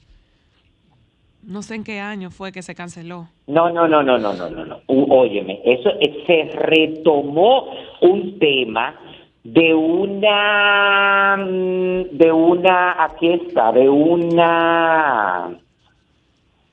[1.44, 3.28] No sé en qué año fue que se canceló.
[3.48, 4.80] No, no, no, no, no, no, no, no.
[4.88, 5.92] Óyeme, eso
[6.26, 7.68] se retomó
[8.02, 8.96] un tema
[9.44, 15.56] de una, mm, de una, aquí está, de una,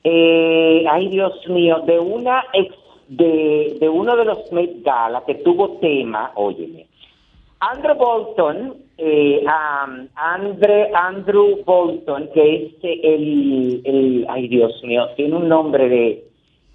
[0.03, 2.73] eh, ay Dios mío, de una ex,
[3.07, 6.87] de, de uno de los Met Gala que tuvo tema, óyeme,
[7.71, 15.07] Andrew Bolton, eh, um, Andre, Andrew Bolton, que es eh, el, el, ay Dios mío,
[15.15, 16.23] tiene un nombre de,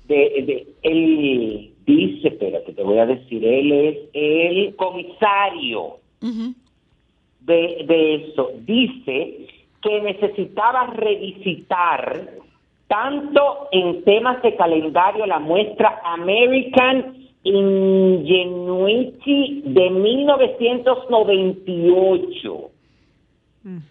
[0.07, 0.17] de,
[0.47, 8.51] de él dice, espérate, te voy a decir, él es el comisario de, de eso.
[8.61, 9.47] Dice
[9.83, 12.29] que necesitaba revisitar
[12.89, 22.71] tanto en temas de calendario la muestra American Ingenuity de 1998,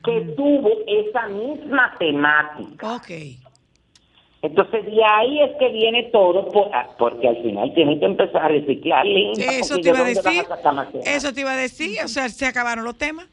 [0.04, 2.96] que tuvo esa misma temática.
[2.96, 3.12] Ok.
[4.44, 8.44] Entonces, de ahí es que viene todo, por- ah, porque al final tienen que empezar
[8.44, 9.04] a reciclar.
[9.06, 10.46] linda, Eso te iba a ¿de dónde van decir.
[11.06, 11.98] Eso te iba a decir.
[12.04, 13.28] O sea, se acabaron los temas.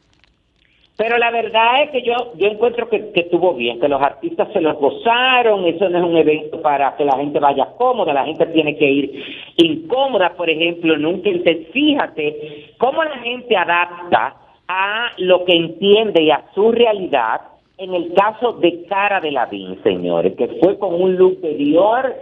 [0.96, 4.60] Pero la verdad es que yo yo encuentro que, estuvo bien, que los artistas se
[4.60, 8.46] los gozaron, eso no es un evento para que la gente vaya cómoda, la gente
[8.46, 9.24] tiene que ir
[9.56, 11.30] incómoda, por ejemplo, nunca
[11.72, 14.36] fíjate cómo la gente adapta
[14.68, 17.40] a lo que entiende y a su realidad
[17.76, 22.14] en el caso de Cara de Lavín, señores, que fue con un look de Dior,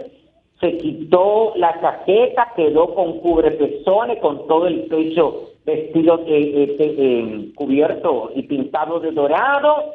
[0.59, 7.51] se quitó la chaqueta, quedó con cubrepezones, con todo el pecho vestido eh, eh, eh,
[7.55, 9.93] cubierto y pintado de dorado,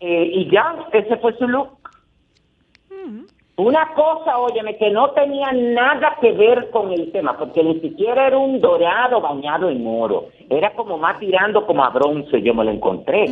[0.00, 1.68] eh, y ya, ese fue su look.
[3.56, 8.26] Una cosa, óyeme, que no tenía nada que ver con el tema, porque ni siquiera
[8.26, 12.64] era un dorado bañado en oro, era como más tirando como a bronce, yo me
[12.64, 13.26] lo encontré.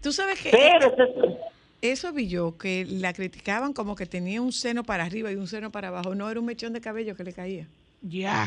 [0.00, 1.38] Tú sabes que Pero ese-
[1.80, 5.48] eso vi yo, que la criticaban como que tenía un seno para arriba y un
[5.48, 6.14] seno para abajo.
[6.14, 7.66] No, era un mechón de cabello que le caía.
[8.00, 8.46] Ya.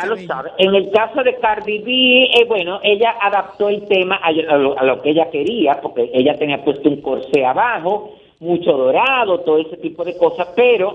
[0.00, 0.50] Ya lo sabe.
[0.58, 4.78] En el caso de Cardi B, eh, bueno, ella adaptó el tema a, a lo,
[4.78, 9.58] a lo que ella quería, porque ella tenía puesto un corsé abajo, mucho dorado, todo
[9.58, 10.94] ese tipo de cosas, pero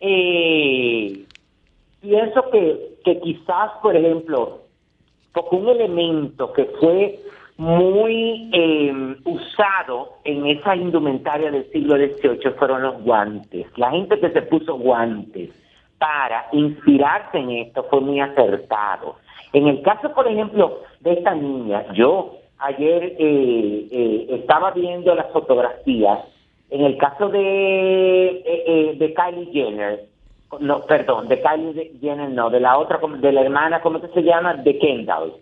[0.00, 1.24] eh,
[2.00, 4.62] pienso que, que quizás, por ejemplo,
[5.32, 7.18] porque un elemento que fue
[7.56, 13.66] muy eh, usado en esa indumentaria del siglo XVIII fueron los guantes.
[13.76, 15.50] La gente que se puso guantes
[16.02, 19.14] para inspirarse en esto fue muy acertado.
[19.52, 25.30] En el caso, por ejemplo, de esta niña, yo ayer eh, eh, estaba viendo las
[25.30, 26.18] fotografías.
[26.70, 30.06] En el caso de, eh, eh, de Kylie Jenner,
[30.58, 34.54] no, perdón, de Kylie Jenner no, de la otra, de la hermana, ¿cómo se llama?
[34.54, 35.34] De Kendall,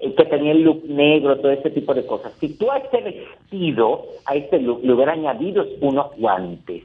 [0.00, 2.34] eh, que tenía el look negro, todo ese tipo de cosas.
[2.40, 6.84] Si tú a este vestido, a este look, le hubiera añadido unos guantes,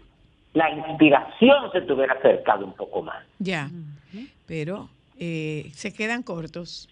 [0.53, 3.23] la inspiración se te hubiera acercado un poco más.
[3.39, 3.69] Ya.
[4.47, 4.89] Pero
[5.19, 6.89] eh, se quedan cortos.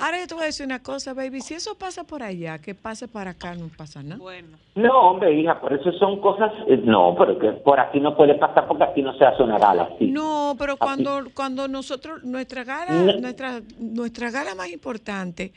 [0.00, 1.40] Ahora yo te voy a decir una cosa, baby.
[1.40, 4.16] Si eso pasa por allá, que pase para acá, no pasa nada.
[4.18, 4.56] Bueno.
[4.76, 8.36] No, hombre, hija, por eso son cosas, eh, no, pero que por aquí no puede
[8.36, 10.06] pasar porque aquí no se hace una gala así.
[10.06, 10.78] No, pero Así.
[10.80, 13.18] cuando, cuando nosotros, nuestra gala, No.
[13.20, 15.52] nuestra, nuestra gala más importante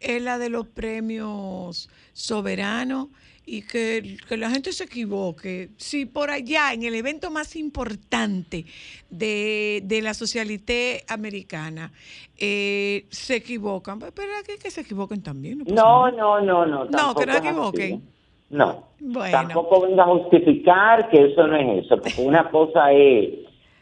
[0.00, 3.08] es la de los premios soberanos
[3.44, 5.70] y que, que la gente se equivoque.
[5.76, 8.64] Si por allá, en el evento más importante
[9.10, 11.92] de, de la socialité americana,
[12.38, 15.64] eh, se equivocan, pues, pero aquí que se equivoquen también.
[15.66, 16.84] No, no, no, no.
[16.84, 17.92] No, que no es equivoquen.
[17.94, 18.02] así.
[18.50, 18.88] No.
[19.00, 19.32] Bueno.
[19.32, 23.30] Tampoco venga a justificar que eso no es eso, porque una cosa es,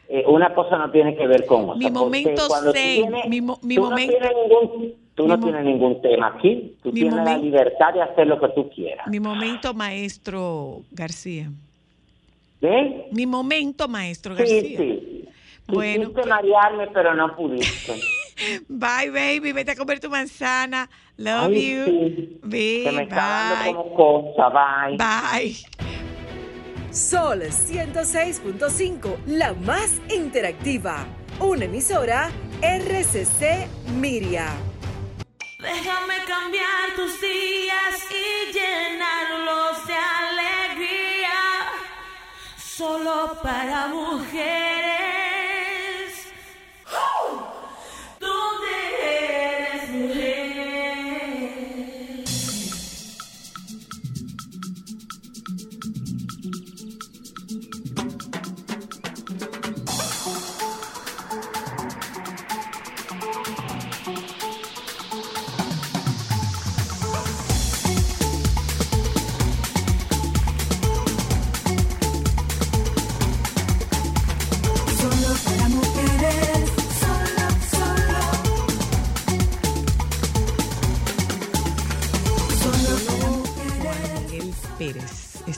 [0.09, 1.75] eh, una cosa no tiene que ver con otra.
[1.75, 5.63] Mi momento zen, tienes- mi mo- mi momento- No tienes ningún, tú mi no tienes
[5.65, 9.07] ningún tema aquí, tú tienes la libertad de hacer lo que tú quieras.
[9.07, 11.49] Mi momento maestro García.
[12.61, 13.11] ¿Ves?
[13.11, 14.77] Mi momento maestro Sí, García.
[14.77, 15.07] sí.
[15.67, 16.09] Bueno.
[16.09, 17.93] Quisiste marearme, pero no pudiste.
[18.67, 19.51] Bye, baby.
[19.51, 20.89] Vete a comer tu manzana.
[21.17, 21.85] Love Ay, you.
[21.85, 22.39] sí.
[22.43, 23.73] Bye, Se me está bye.
[23.73, 24.97] dando como cosa, bye.
[24.97, 25.55] Bye.
[26.91, 31.05] Sol 106.5, la más interactiva.
[31.39, 32.29] Una emisora
[32.61, 33.67] RCC
[33.99, 34.47] Miria.
[35.61, 41.39] Déjame cambiar tus días y llenarlos de alegría.
[42.57, 44.41] Solo para mujeres.
[46.89, 47.50] ¿Dónde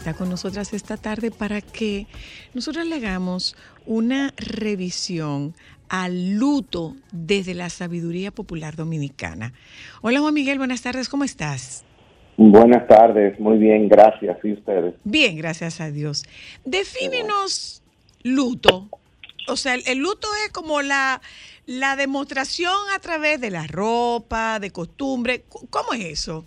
[0.03, 2.07] está con nosotras esta tarde para que
[2.53, 5.55] nosotros le hagamos una revisión
[5.87, 9.53] al luto desde la sabiduría popular dominicana.
[10.01, 11.85] Hola Juan Miguel, buenas tardes, ¿cómo estás?
[12.35, 14.37] Buenas tardes, muy bien, gracias.
[14.43, 14.93] ¿Y ustedes?
[15.05, 16.25] Bien, gracias a Dios.
[16.65, 17.81] Defínenos
[18.23, 18.89] luto.
[19.47, 21.21] O sea, el, el luto es como la,
[21.65, 25.45] la demostración a través de la ropa, de costumbre.
[25.69, 26.45] ¿Cómo es eso?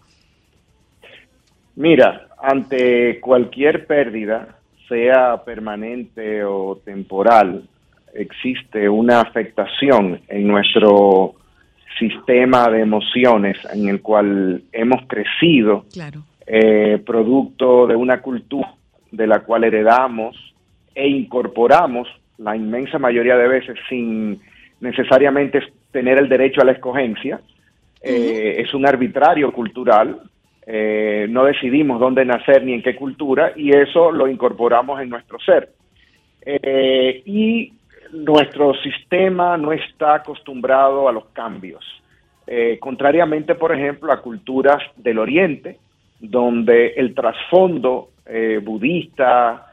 [1.75, 4.57] Mira, ante cualquier pérdida,
[4.89, 7.65] sea permanente o temporal,
[8.15, 11.35] existe una afectación en nuestro
[11.99, 16.21] sistema de emociones en el cual hemos crecido Claro.
[16.47, 18.75] eh, producto de una cultura
[19.11, 20.37] de la cual heredamos
[20.95, 22.09] e incorporamos
[22.39, 24.39] la inmensa mayoría de veces sin
[24.81, 25.61] necesariamente
[25.91, 27.41] tener el derecho a la escogencia.
[28.03, 30.21] Eh, es un arbitrario cultural.
[30.67, 35.39] Eh, no decidimos dónde nacer ni en qué cultura y eso lo incorporamos en nuestro
[35.39, 35.71] ser.
[36.45, 37.73] Eh, y
[38.13, 41.85] nuestro sistema no está acostumbrado a los cambios.
[42.47, 45.79] Eh, contrariamente, por ejemplo, a culturas del Oriente,
[46.21, 48.11] donde el trasfondo
[48.63, 49.73] budista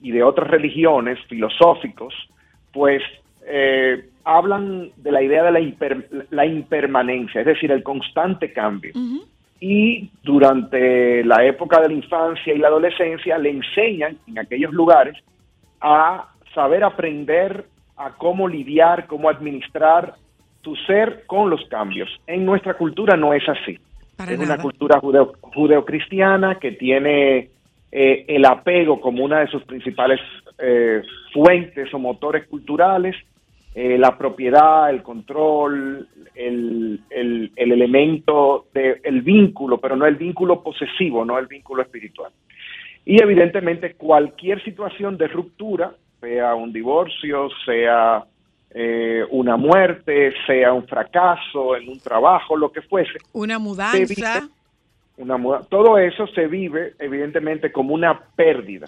[0.00, 2.14] y de otras religiones filosóficos,
[2.72, 3.02] pues
[3.46, 8.92] eh, hablan de la idea de la, imper- la impermanencia, es decir, el constante cambio.
[9.60, 15.16] Y durante la época de la infancia y la adolescencia le enseñan en aquellos lugares
[15.80, 17.64] a saber aprender
[17.96, 20.14] a cómo lidiar, cómo administrar
[20.60, 22.08] tu ser con los cambios.
[22.26, 23.78] En nuestra cultura no es así.
[24.16, 24.54] Para es nada.
[24.54, 27.50] una cultura judeo- judeocristiana que tiene
[27.92, 30.20] eh, el apego como una de sus principales
[30.58, 31.02] eh,
[31.32, 33.14] fuentes o motores culturales,
[33.78, 40.62] eh, la propiedad, el control, el, el- el elemento del vínculo, pero no el vínculo
[40.62, 42.32] posesivo, no el vínculo espiritual.
[43.04, 48.24] Y evidentemente cualquier situación de ruptura, sea un divorcio, sea
[48.78, 53.98] eh, una muerte, sea un fracaso en un trabajo, lo que fuese, Una mudanza.
[55.18, 58.86] una muda- todo eso se vive evidentemente como una pérdida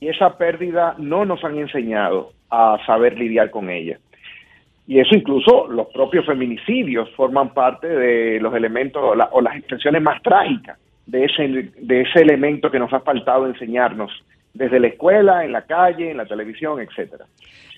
[0.00, 3.98] y esa pérdida no nos han enseñado a saber lidiar con ella.
[4.86, 9.56] Y eso incluso los propios feminicidios forman parte de los elementos o, la- o las
[9.56, 14.10] expresiones más trágicas de ese, de ese elemento que nos ha faltado enseñarnos
[14.52, 17.24] desde la escuela, en la calle, en la televisión, etcétera.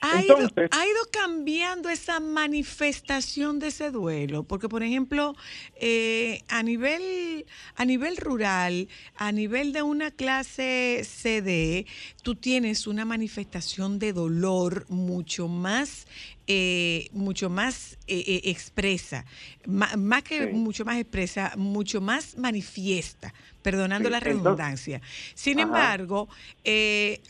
[0.00, 5.34] Ha, ido, Entonces- ha ido cambiando esa manifestación de ese duelo, porque por ejemplo,
[5.80, 11.86] eh, a nivel a nivel rural, a nivel de una clase CD,
[12.22, 16.06] tú tienes una manifestación de dolor mucho más
[16.48, 19.24] eh, mucho más eh, eh, expresa,
[19.66, 20.52] más que Sí.
[20.52, 25.00] mucho más expresa, mucho más manifiesta, perdonando Sí, la entonces- redundancia.
[25.34, 25.66] Sin Ajá.
[25.66, 26.28] embargo,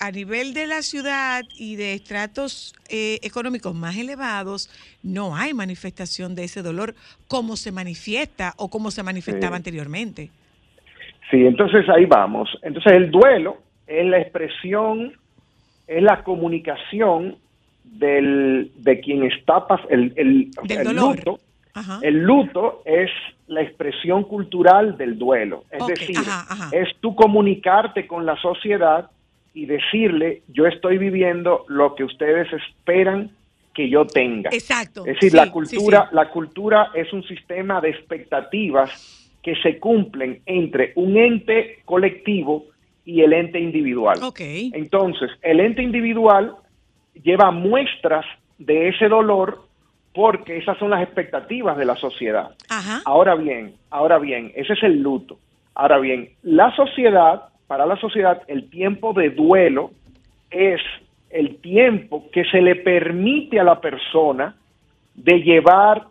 [0.00, 2.52] a nivel de la ciudad y de estratos
[2.88, 4.70] eh, económicos más elevados,
[5.02, 6.94] no hay manifestación de ese dolor
[7.28, 9.60] como se manifiesta o como se manifestaba Sí.
[9.60, 10.30] anteriormente.
[11.30, 12.48] Sí, entonces ahí vamos.
[12.62, 15.12] Entonces el duelo es la expresión,
[15.86, 17.36] es la comunicación
[17.84, 21.40] del, de quien está el, el, Del el luto.
[21.74, 21.98] Ajá.
[22.02, 23.10] El luto es
[23.48, 25.64] la expresión cultural del duelo.
[25.70, 26.70] Es decir, ajá, ajá.
[26.76, 29.10] es tú comunicarte con la sociedad
[29.56, 33.30] y decirle, yo estoy viviendo lo que ustedes esperan
[33.74, 34.50] que yo tenga.
[34.52, 35.00] Exacto.
[35.06, 36.14] Es decir, Sí, la cultura, sí.
[36.14, 42.66] la cultura es un sistema de expectativas que se cumplen entre un ente colectivo
[43.06, 44.22] y el ente individual.
[44.22, 44.40] Ok.
[44.40, 46.54] Entonces, el ente individual
[47.22, 48.26] lleva muestras
[48.58, 49.62] de ese dolor
[50.12, 52.50] porque esas son las expectativas de la sociedad.
[52.68, 53.00] Ajá.
[53.06, 55.38] Ahora bien, ahora bien, ese es el luto.
[55.74, 59.90] Ahora bien, la sociedad, para la sociedad, el tiempo de duelo
[60.50, 60.80] es
[61.30, 64.56] el tiempo que se le permite a la persona
[65.14, 66.06] de llevar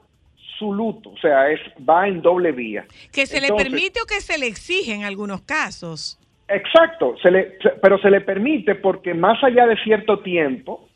[0.58, 2.86] su luto, o sea, es va en doble vía.
[3.12, 6.20] Que se Entonces, le permite o que se le exige en algunos casos.
[6.48, 10.88] Exacto, se le, pero se le permite porque más allá de cierto tiempo,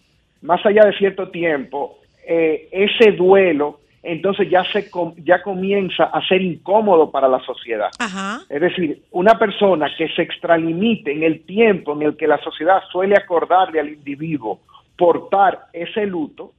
[0.42, 6.26] más allá de cierto tiempo, eh, ese duelo entonces ya se com- ya comienza a
[6.28, 7.90] ser incómodo para la sociedad.
[8.00, 8.42] Ajá.
[8.50, 12.82] Es decir, una persona que se extralimite en el tiempo en el que la sociedad
[12.92, 14.60] suele acordarle al individuo
[14.98, 16.52] portar ese luto,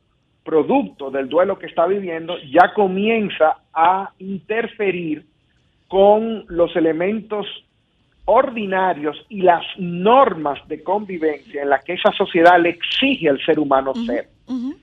[0.45, 5.27] producto del duelo que está viviendo, ya comienza a interferir
[5.89, 7.47] con los elementos
[8.25, 13.59] ordinarios y las normas de convivencia en las que esa sociedad le exige al ser
[13.59, 14.29] humano ser.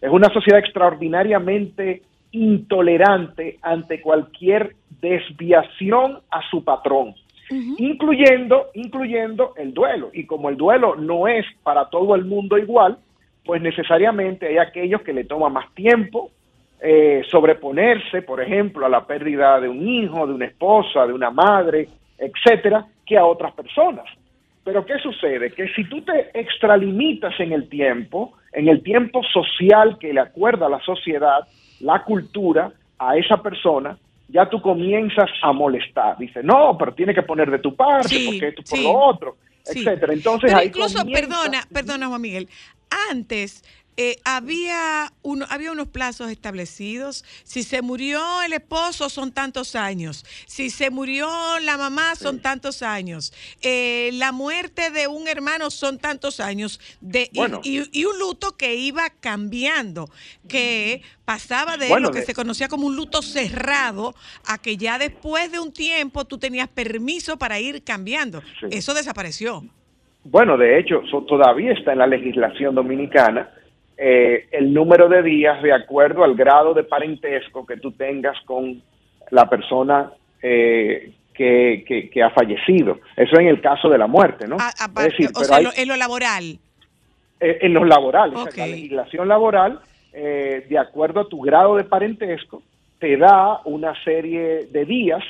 [0.01, 2.01] Es una sociedad extraordinariamente
[2.31, 7.15] intolerante ante cualquier desviación a su patrón,
[7.77, 10.09] incluyendo, incluyendo el duelo.
[10.13, 12.97] Y como el duelo no es para todo el mundo igual,
[13.45, 16.31] pues necesariamente hay aquellos que le toma más tiempo
[16.79, 21.31] eh, sobreponerse, por ejemplo, a la pérdida de un hijo, de una esposa, de una
[21.31, 21.87] madre,
[22.19, 24.05] etcétera, que a otras personas.
[24.63, 25.51] Pero ¿qué sucede?
[25.51, 30.65] Que si tú te extralimitas en el tiempo, en el tiempo social que le acuerda
[30.65, 31.47] a la sociedad,
[31.79, 33.97] la cultura, a esa persona,
[34.29, 36.17] ya tú comienzas a molestar.
[36.17, 38.83] Dice, no, pero tiene que poner de tu parte, Sí, porque esto por sí.
[38.83, 39.79] lo otro, Sí.
[39.79, 40.13] etcétera.
[40.13, 42.49] Entonces Pero ahí incluso, comienza- perdona, perdona Juan Miguel,
[43.11, 43.63] antes
[43.97, 47.25] eh, había, uno, había unos plazos establecidos.
[47.43, 50.23] Si se murió el esposo son tantos años.
[50.45, 51.27] Si se murió
[51.61, 53.33] la mamá son tantos años.
[53.61, 56.79] Eh, la muerte de un hermano son tantos años.
[57.01, 57.59] De, y- Bueno.
[57.63, 60.09] y, y un luto que iba cambiando,
[60.47, 64.13] que pasaba de Bueno, lo que de- se conocía como un luto cerrado
[64.45, 68.41] a que ya después de un tiempo tú tenías permiso para ir cambiando.
[68.59, 68.67] Sí.
[68.71, 69.65] Eso desapareció.
[70.23, 73.49] Bueno, de hecho, so- todavía está en la legislación dominicana
[73.97, 78.81] eh, el número de días de acuerdo al grado de parentesco que tú tengas con
[79.31, 82.99] la persona eh, que, que- que ha fallecido.
[83.15, 84.57] Eso en el caso de la muerte, ¿no?
[84.59, 86.59] A- Es aparte, decir, o sea, hay- lo- en lo laboral.
[87.39, 88.57] eh, en los laborales, Ok.
[88.57, 89.79] la legislación laboral,
[90.13, 92.63] eh, de acuerdo a tu grado de parentesco,
[92.99, 95.23] te da una serie de días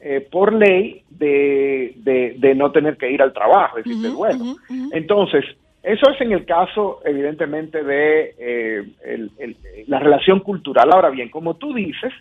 [0.00, 4.58] eh, por ley de, de- de no tener que ir al trabajo, es decir, ujú.
[4.92, 5.44] Entonces,
[5.84, 9.56] eso es en el caso, evidentemente, de eh, el- el-
[9.86, 10.90] la relación cultural.
[10.92, 12.12] Ahora bien, como tú dices,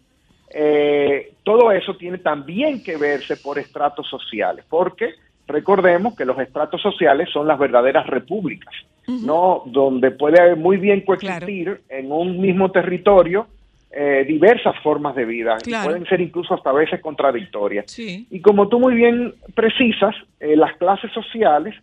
[0.53, 5.09] eh, todo eso tiene también que verse por estratos sociales, porque
[5.47, 8.73] recordemos que los estratos sociales son las verdaderas repúblicas,
[9.07, 9.63] ¿no?
[9.65, 13.47] Donde puede muy bien coexistir en un mismo territorio
[13.95, 15.89] eh, diversas formas de vida, y Claro.
[15.91, 17.85] pueden ser incluso hasta a veces contradictorias.
[17.91, 18.25] Sí.
[18.31, 21.75] Y como tú muy bien precisas, eh, las clases sociales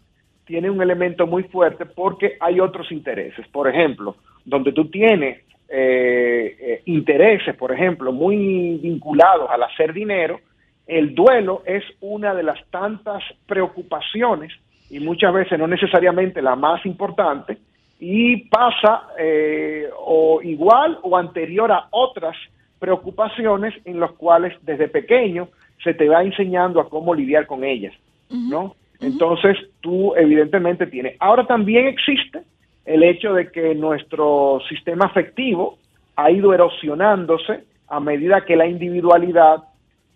[0.50, 3.46] tienen un elemento muy fuerte porque hay otros intereses.
[3.52, 10.40] Por ejemplo, donde tú tienes eh, eh, intereses, por ejemplo, muy vinculados al hacer dinero,
[10.88, 14.52] el duelo es una de las tantas preocupaciones
[14.90, 17.56] y muchas veces no necesariamente la más importante
[18.00, 22.36] y pasa eh, o igual o anterior a otras
[22.80, 25.46] preocupaciones en las cuales desde pequeño
[25.84, 27.94] se te va enseñando a cómo lidiar con ellas,
[28.28, 28.74] ¿no?
[29.00, 31.16] Entonces tú evidentemente tienes.
[31.20, 32.42] Ahora también existe
[32.84, 35.78] el hecho de que nuestro sistema afectivo
[36.16, 39.64] ha ido erosionándose a medida que la individualidad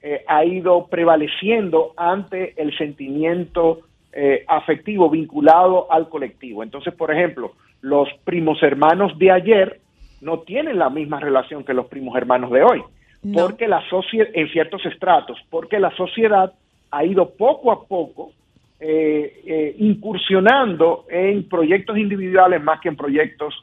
[0.03, 3.81] eh, ha ido prevaleciendo ante el sentimiento
[4.13, 6.63] eh, afectivo vinculado al colectivo.
[6.63, 9.81] Entonces, por ejemplo, los primos hermanos de ayer
[10.21, 12.83] no tienen la misma relación que los primos hermanos de hoy,
[13.23, 13.43] No.
[13.43, 16.53] porque la sociedad, en ciertos estratos, porque la sociedad
[16.91, 18.33] ha ido poco a poco
[18.81, 23.55] eh, eh, incursionando en proyectos individuales más que en proyectos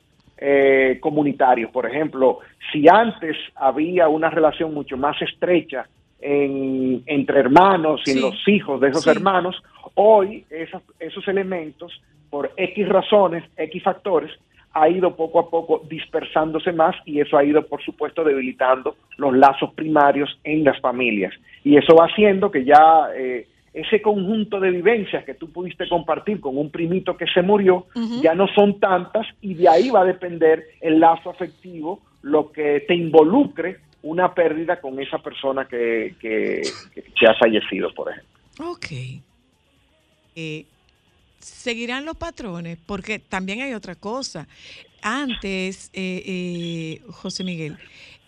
[0.43, 1.69] eh, comunitarios.
[1.69, 2.39] Por ejemplo,
[2.71, 5.85] si antes había una relación mucho más estrecha
[6.19, 9.09] en- entre hermanos y en los hijos de esos Sí.
[9.11, 9.61] hermanos,
[9.95, 11.91] hoy esos, esos elementos,
[12.31, 14.31] por X razones, X factores,
[14.73, 19.35] ha ido poco a poco dispersándose más y eso ha ido, por supuesto, debilitando los
[19.35, 21.33] lazos primarios en las familias.
[21.63, 26.39] Y eso va haciendo que ya eh, ese conjunto de vivencias que tú pudiste compartir
[26.41, 27.87] con un primito que se murió,
[28.21, 32.83] ya no son tantas y de ahí va a depender el lazo afectivo, lo que
[32.87, 36.61] te involucre una pérdida con esa persona que, que,
[36.93, 38.71] que- que ha fallecido, por ejemplo.
[38.71, 38.87] Ok.
[40.35, 40.65] Eh,
[41.39, 44.47] seguirán los patrones, porque también hay otra cosa.
[45.01, 47.77] Antes, eh, eh, José Miguel,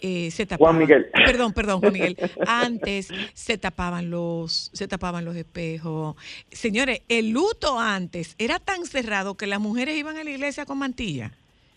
[0.06, 0.78] eh, se tapaban.
[0.78, 1.08] Miguel.
[1.26, 2.18] Perdón, perdón, Juan Miguel.
[2.46, 6.18] Antes se tapaban los, se tapaban los espejos.
[6.52, 10.78] Señores, el luto antes era tan cerrado que las mujeres iban a la iglesia con
[10.78, 11.32] mantilla.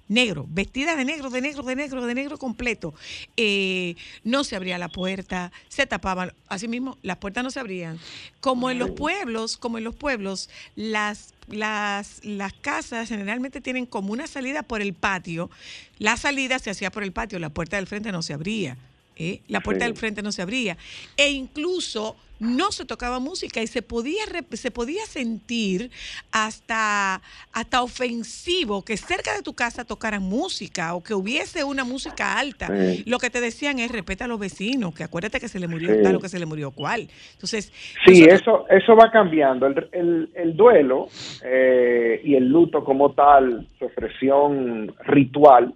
[0.09, 2.95] Negro, vestidas de negro, de negro, de negro, de negro completo.
[3.37, 7.99] Eh, no se abría la puerta, se tapaban, así mismo, las puertas no se abrían.
[8.41, 14.13] Como en los pueblos, como en los pueblos, las, las, las casas generalmente tienen como
[14.13, 15.51] una salida por el patio.
[15.99, 18.77] La salida se hacía por el patio, la puerta del frente no se abría.
[19.17, 19.41] ¿Eh?
[19.49, 19.91] La puerta Sí.
[19.91, 20.77] del frente no se abría.
[21.17, 25.91] E incluso no se tocaba música y se podía, se podía sentir
[26.31, 32.39] hasta, hasta ofensivo que cerca de tu casa tocaran música o que hubiese una música
[32.39, 32.67] alta.
[32.69, 33.05] Sí.
[33.07, 35.95] Lo que te decían es respeta a los vecinos, que acuérdate que se le murió
[35.95, 36.03] Sí.
[36.03, 37.09] tal o que se le murió cual.
[37.33, 37.73] Entonces,
[38.05, 39.67] Sí, nosotros- eso, eso va cambiando.
[39.67, 41.09] El, el- el duelo
[41.43, 45.73] eh, y el luto como tal, su expresión ritual,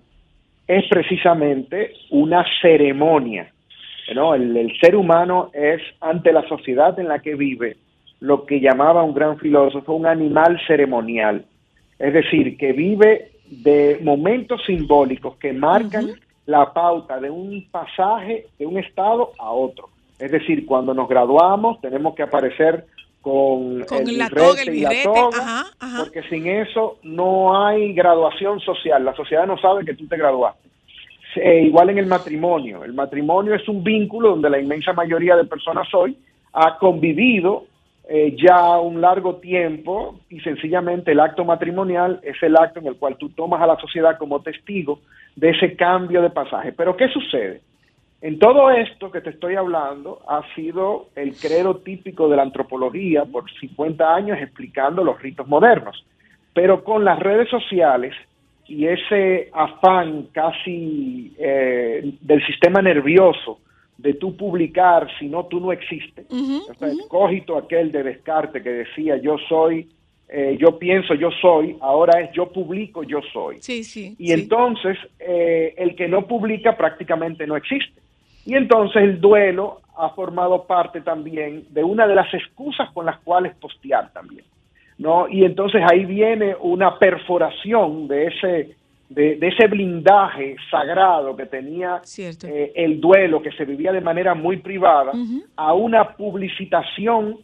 [0.70, 3.50] es precisamente una ceremonia.
[4.14, 4.34] ¿no?
[4.34, 7.76] El, el ser humano es, ante la sociedad en la que vive,
[8.20, 11.44] lo que llamaba un gran filósofo un animal ceremonial.
[11.98, 16.10] Es decir, que vive de momentos simbólicos que marcan
[16.46, 19.88] la pauta de un pasaje de un estado a otro.
[20.20, 22.86] Es decir, cuando nos graduamos tenemos que aparecer
[23.20, 25.98] con, Con el la birrete toga, el y la birrete, toga, ajá, ajá.
[26.04, 29.04] porque sin eso no hay graduación social.
[29.04, 30.68] La sociedad no sabe que tú te graduaste.
[31.36, 32.82] Eh, igual en el matrimonio.
[32.84, 36.16] El matrimonio es un vínculo donde la inmensa mayoría de personas hoy
[36.52, 37.66] ha convivido
[38.08, 42.96] eh, ya un largo tiempo y sencillamente el acto matrimonial es el acto en el
[42.96, 45.00] cual tú tomas a la sociedad como testigo
[45.36, 46.72] de ese cambio de pasaje.
[46.72, 47.60] Pero ¿qué sucede?
[48.22, 53.24] En todo esto que te estoy hablando ha sido el credo típico de la antropología
[53.24, 56.04] por 50 años explicando los ritos modernos.
[56.52, 58.14] Pero con las redes sociales
[58.66, 63.60] y ese afán casi eh, del sistema nervioso
[63.96, 66.26] de tú publicar, si no, tú no existes.
[66.30, 67.08] Ujú, O sea, el ujú.
[67.08, 69.88] cogito aquel de Descartes que decía yo soy,
[70.28, 73.60] eh, yo pienso, yo soy, ahora es yo publico, yo soy.
[73.60, 74.14] Sí, sí.
[74.18, 74.32] Y sí.
[74.34, 77.99] entonces eh, el que no publica prácticamente no existe.
[78.46, 83.18] Y entonces el duelo ha formado parte también de una de las excusas con las
[83.18, 84.44] cuales postear también.
[84.98, 85.28] ¿no?
[85.28, 88.76] Y entonces ahí viene una perforación de ese,
[89.08, 94.34] de, de ese blindaje sagrado que tenía eh, el duelo, que se vivía de manera
[94.34, 95.12] muy privada,
[95.56, 97.38] a una publicitación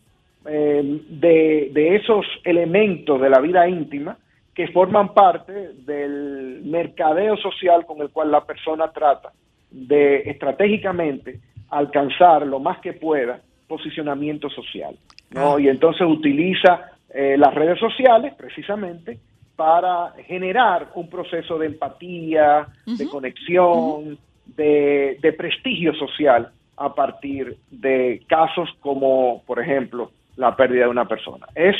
[0.46, 4.16] eh, de, de esos elementos de la vida íntima
[4.54, 9.32] que forman parte del mercadeo social con el cual la persona trata
[9.70, 11.40] de estratégicamente
[11.70, 14.96] alcanzar lo más que pueda posicionamiento social.
[15.30, 15.56] ¿no?
[15.56, 15.60] Ah.
[15.60, 19.18] Y entonces utiliza eh, las redes sociales precisamente
[19.56, 28.22] para generar un proceso de empatía, de conexión, de, de prestigio social a partir de
[28.28, 31.46] casos como, por ejemplo, la pérdida de una persona.
[31.54, 31.76] Es,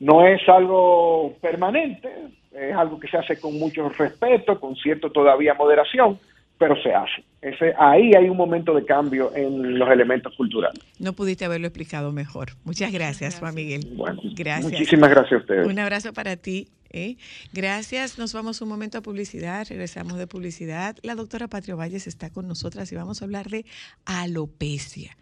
[0.00, 2.10] no es algo permanente,
[2.52, 6.18] es algo que se hace con mucho respeto, con cierto todavía moderación,
[6.60, 7.24] pero se hace.
[7.40, 10.78] Ese, ahí hay un momento de cambio en los elementos culturales.
[10.98, 12.50] No pudiste haberlo explicado mejor.
[12.64, 13.80] Muchas gracias, Juan Miguel.
[13.96, 14.70] Bueno, Gracias.
[14.70, 15.66] muchísimas gracias a ustedes.
[15.66, 16.68] Un abrazo para ti.
[16.90, 17.16] ¿eh?
[17.54, 18.18] Gracias.
[18.18, 19.66] Nos vamos un momento a publicidad.
[19.70, 20.98] Regresamos de publicidad.
[21.02, 23.64] La doctora Patrio Valles está con nosotras y vamos a hablar de
[24.04, 25.16] alopecia.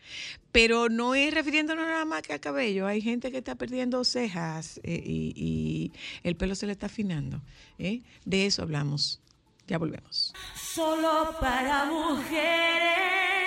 [0.50, 2.88] Pero no es refiriéndonos nada más que a cabello.
[2.88, 5.92] Hay gente que está perdiendo cejas eh, y, y
[6.24, 7.42] el pelo se le está afinando.
[7.78, 8.00] ¿eh?
[8.24, 9.20] De eso hablamos.
[9.68, 10.32] Ya volvemos.
[10.56, 13.37] Solo para mujeres.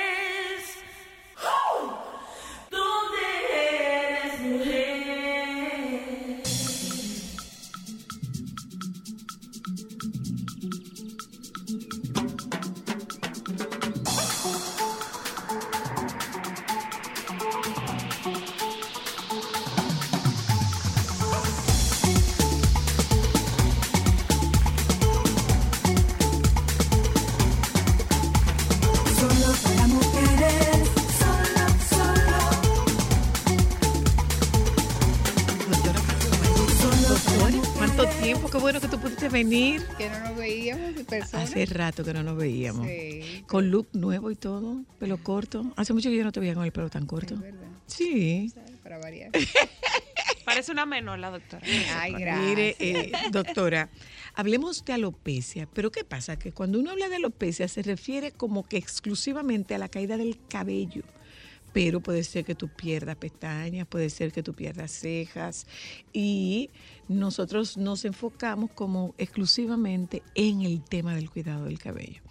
[39.32, 39.82] Venir?
[39.98, 41.44] Que no nos veíamos de persona.
[41.44, 42.86] Hace rato que no nos veíamos.
[42.88, 45.74] Sí, Con look nuevo y todo, pelo corto.
[45.76, 47.36] Hace mucho que yo no te veía con el pelo tan corto.
[47.36, 47.68] es verdad.
[47.88, 48.54] Sí.
[48.84, 49.32] Para variar.
[50.46, 51.62] Parece una menor la doctora.
[51.96, 52.46] Ay, gracias.
[52.46, 53.90] Mire, eh, doctora,
[54.34, 56.38] hablemos de alopecia, pero ¿qué pasa?
[56.38, 60.38] Que cuando uno habla de alopecia se refiere como que exclusivamente a la caída del
[60.50, 61.04] cabello,
[61.74, 65.68] pero puede ser que tú pierdas pestañas, puede ser que tú pierdas cejas
[66.14, 66.70] y
[67.08, 72.22] nosotros nos enfocamos como exclusivamente en el tema del cuidado del cabello.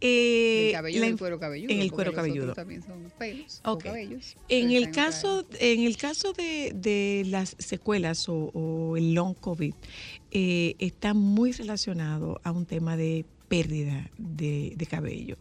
[0.00, 1.72] Eh, el cabello la del cuero cabelludo.
[1.72, 2.52] En el cuero cabelludo.
[2.52, 3.84] también son pelos o Ok.
[3.84, 4.36] cabellos.
[4.48, 9.72] En el caso, en el caso de, de las secuelas o, o el long COVID,
[10.30, 15.36] eh, está muy relacionado a un tema de pérdida de, de cabello.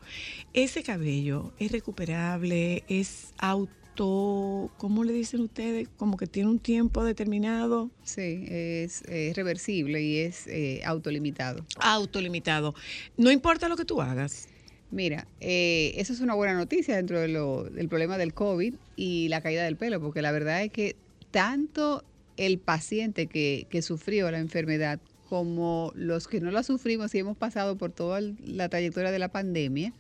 [0.54, 5.88] Ese cabello es recuperable, es auto, ¿cómo le dicen ustedes?
[5.98, 11.66] Como que tiene un tiempo determinado, Sí, es, es reversible y es eh, autolimitado.
[11.80, 12.76] autolimitado.
[13.18, 14.48] No importa lo que tú hagas.
[14.92, 19.28] Mira, eh, eso es una buena noticia dentro de lo- del problema del COVID y
[19.30, 20.96] la caída del pelo, porque la verdad es que
[21.32, 22.04] tanto
[22.38, 25.00] el paciente que, que sufrió la enfermedad
[25.34, 29.30] como los que no la sufrimos y hemos pasado por toda la trayectoria de la
[29.30, 29.92] pandemia,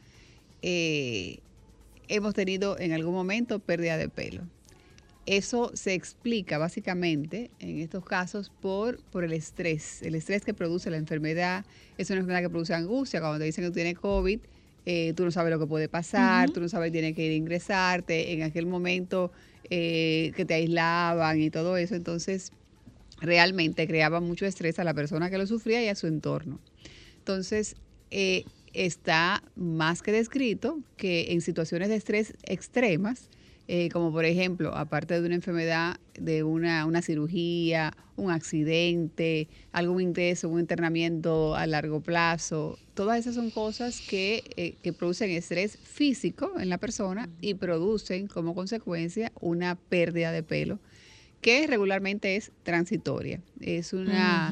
[0.61, 1.39] eh,
[2.07, 4.43] hemos tenido en algún momento pérdida de pelo.
[5.25, 10.03] Eso se explica básicamente en estos casos por, por el estrés.
[10.03, 11.65] El estrés que produce la enfermedad
[11.97, 13.19] es una enfermedad que produce angustia.
[13.19, 14.39] Cuando te dicen que tú tienes COVID,
[14.85, 17.31] eh, tú no sabes lo que puede pasar, tú no sabes que tienes que ir
[17.31, 18.33] a ingresarte.
[18.33, 19.31] En aquel momento
[19.71, 22.51] eh, que te aislaban y todo eso, entonces
[23.21, 26.59] realmente creaba mucho estrés a la persona que lo sufría y a su entorno.
[27.17, 27.75] Entonces,
[28.11, 33.29] eh, está más que descrito que en situaciones de estrés extremas,
[33.67, 40.01] eh, como por ejemplo, aparte de una enfermedad, de una, una cirugía, un accidente, algún
[40.01, 45.77] ingreso, un internamiento a largo plazo, todas esas son cosas que, eh, que producen estrés
[45.77, 50.79] físico en la persona y producen como consecuencia una pérdida de pelo
[51.43, 53.39] que regularmente es transitoria.
[53.61, 54.49] Es una,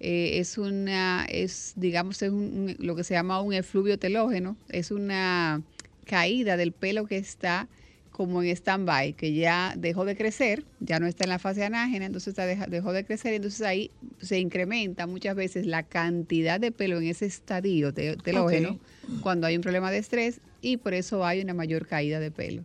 [0.00, 2.36] eh, es una, es digamos, es un-
[2.70, 5.62] un- lo que se llama un efluvio telógeno, es una
[6.06, 7.68] caída del pelo que está
[8.10, 12.04] como en stand-by, que ya dejó de crecer, ya no está en la fase anágena,
[12.06, 16.58] entonces está deja- dejó de crecer, y entonces ahí se incrementa muchas veces la cantidad
[16.60, 18.78] de pelo en ese estadio te- telógeno
[19.22, 22.64] cuando hay un problema de estrés y por eso hay una mayor caída de pelo.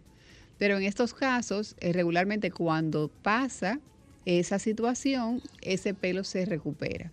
[0.58, 3.80] Pero en estos casos, eh, regularmente cuando pasa
[4.26, 7.12] esa situación, ese pelo se recupera.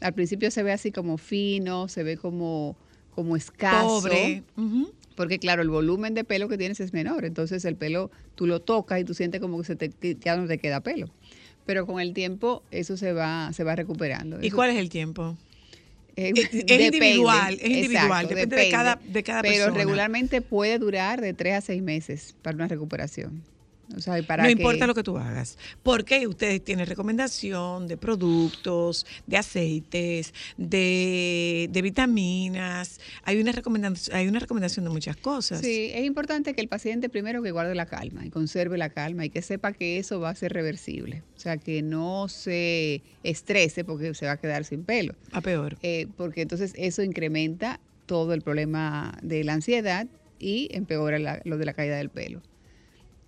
[0.00, 2.76] Al principio se ve así como fino, se ve como,
[3.14, 3.86] como escaso.
[4.02, 4.42] Pobre.
[5.14, 8.60] Porque claro, el volumen de pelo que tienes es menor, entonces el pelo tú lo
[8.60, 11.10] tocas y tú sientes como que se te, ya no te queda pelo.
[11.66, 14.38] Pero con el tiempo eso se va, se va recuperando.
[14.42, 15.36] ¿Y Eso- cuál es el tiempo?
[16.16, 19.76] Eh, Es individual, es individual, exacto, depende de cada- de cada Pero persona.
[19.78, 23.42] regularmente puede durar de tres a seis meses para una recuperación.
[23.96, 27.96] O sea, y para no importa lo que tú hagas, porque ustedes tienen recomendación de
[27.96, 35.60] productos, de aceites, de, de vitaminas, hay una recomendación, hay una recomendación de muchas cosas.
[35.60, 39.24] Sí, es importante que el paciente primero que guarde la calma y conserve la calma
[39.24, 41.22] y que sepa que eso va a ser reversible.
[41.36, 45.14] O sea, que no se estrese porque se va a quedar sin pelo.
[45.32, 45.76] A peor.
[45.82, 50.06] Eh, porque entonces eso incrementa todo el problema de la ansiedad
[50.38, 52.42] y empeora la- lo de la caída del pelo.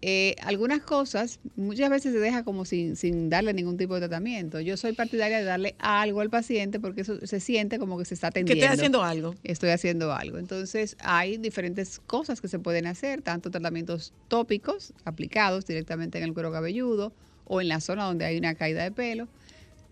[0.05, 4.59] Eh, algunas cosas muchas veces se deja como sin, sin darle ningún tipo de tratamiento.
[4.61, 8.15] Yo soy partidaria de darle algo al paciente porque eso se siente como que se
[8.15, 8.65] está Que atendiendo.
[8.65, 9.35] estés haciendo algo.
[9.45, 10.39] Estoy haciendo algo.
[10.39, 16.35] Entonces hay diferentes cosas que se pueden hacer, tanto tratamientos tópicos aplicados directamente en el
[16.35, 17.13] cuero cabelludo
[17.45, 19.29] o en la zona donde hay una caída de pelo,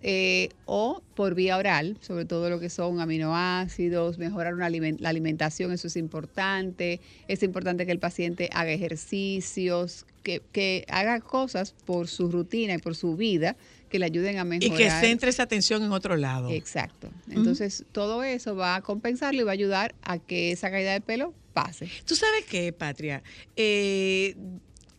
[0.02, 5.72] eh, o por vía oral, sobre todo lo que son aminoácidos, mejorar una la alimentación,
[5.72, 7.00] eso es importante.
[7.28, 12.78] Es importante que el paciente haga ejercicios, que, que haga cosas por su rutina y
[12.78, 13.56] por su vida
[13.90, 14.76] que le ayuden a Y mejorar.
[14.78, 16.48] que centre esa atención en otro lado.
[16.50, 17.10] Exacto.
[17.28, 21.00] Entonces, todo eso va a compensarlo y va a ayudar a que esa caída de
[21.00, 21.88] pelo pase.
[22.04, 23.22] Tú sabes qué, Patria,
[23.56, 24.36] Eh,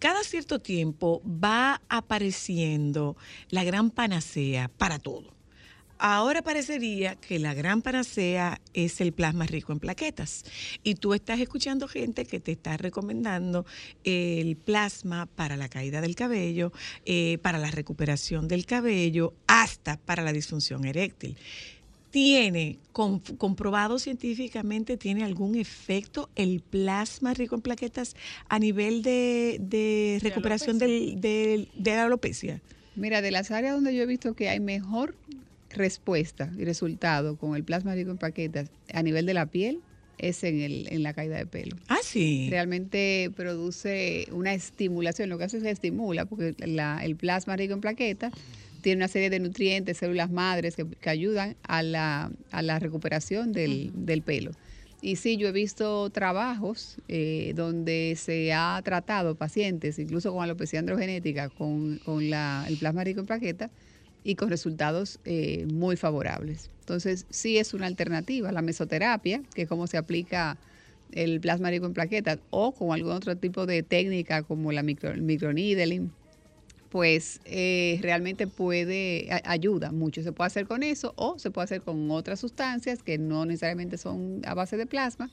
[0.02, 3.16] cada cierto tiempo va apareciendo
[3.52, 5.32] la gran panacea para todo.
[6.00, 10.44] Ahora parecería que la gran panacea es el plasma rico en plaquetas.
[10.82, 13.68] Y tú estás escuchando gente que te está recomendando
[14.04, 16.72] el plasma para la caída del cabello,
[17.06, 21.38] eh, para la recuperación del cabello, hasta para la disfunción eréctil.
[22.12, 28.16] ¿Tiene, comprobado científicamente, tiene algún efecto el plasma rico en plaquetas
[28.50, 32.62] a nivel de, de recuperación del, del- de la alopecia?
[32.96, 35.16] Mira, de las áreas donde yo he visto que hay mejor
[35.70, 39.80] respuesta y resultado con el plasma rico en plaquetas a nivel de la piel
[40.18, 41.78] es en, el, en la caída de pelo.
[41.88, 42.48] Ah, sí.
[42.50, 47.74] Realmente produce una estimulación, lo que hace es que estimula, porque la- el plasma rico
[47.74, 48.34] en plaquetas
[48.82, 53.52] tiene una serie de nutrientes, células madres que, que ayudan a la, a la recuperación
[53.52, 54.52] del, del pelo.
[55.02, 60.80] Y sí, yo he visto trabajos eh, donde se ha tratado pacientes, incluso con alopecia
[60.80, 63.72] androgenética, con, con la- el plasma rico en plaquetas,
[64.24, 66.70] y con resultados eh, muy favorables.
[66.82, 68.52] Entonces, sí es una alternativa.
[68.52, 70.60] La mesoterapia, que es como se aplica
[71.12, 75.16] el plasma rico en plaquetas, o con algún otro tipo de técnica como la micro,
[75.16, 76.14] microneedling,
[76.92, 80.22] pues eh, realmente puede, ayuda mucho.
[80.22, 83.98] Se puede hacer con eso o se puede hacer con otras sustancias que no necesariamente
[83.98, 85.32] son a base de plasma,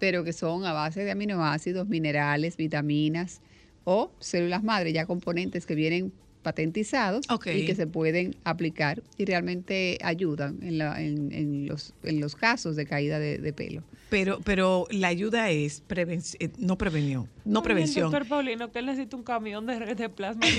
[0.00, 3.40] pero que son a base de aminoácidos, minerales, vitaminas
[3.84, 6.12] o células madre, ya componentes que vienen
[6.46, 7.26] patentizados
[7.60, 12.36] y que se pueden aplicar y realmente ayudan en, la- en- en los, en los
[12.36, 13.82] casos de caída de, de pelo.
[14.10, 18.12] Pero, pero la ayuda es preven- eh, no prevención, no Ay, prevención.
[18.12, 20.46] Doctor Paulino, que él necesita un camión de, de plasma.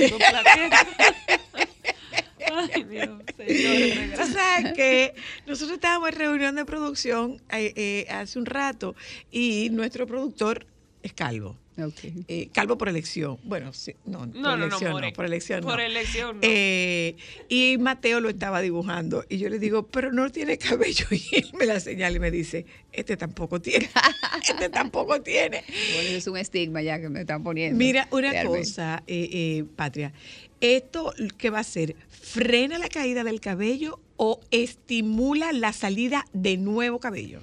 [2.73, 4.17] Ay, Dios, señor.
[4.17, 5.13] Tú sabes que
[5.45, 8.93] nosotros estábamos en reunión de producción eh, eh, hace un rato
[9.31, 10.65] y nuestro productor
[11.07, 11.57] es calvo.
[11.79, 12.25] Okay.
[12.27, 13.37] Eh, calvo por elección.
[13.43, 15.83] Bueno, sí, no, por No, no, no, elección no, por elección Por no.
[15.83, 16.41] elección, no.
[16.41, 17.15] Eh,
[17.49, 21.51] y Mateo lo estaba dibujando y yo le digo, pero no tiene cabello y él
[21.59, 23.89] me la señala y me dice, este tampoco tiene,
[24.49, 25.63] este tampoco tiene.
[25.93, 27.77] Bueno, eso es un estigma ya que me están poniendo.
[27.77, 28.59] Mira, una realmente.
[28.59, 30.13] cosa, eh, eh, Patria,
[30.61, 31.95] ¿esto qué va a hacer?
[32.09, 37.39] ¿Frena la caída del cabello o estimula la salida de nuevo cabello?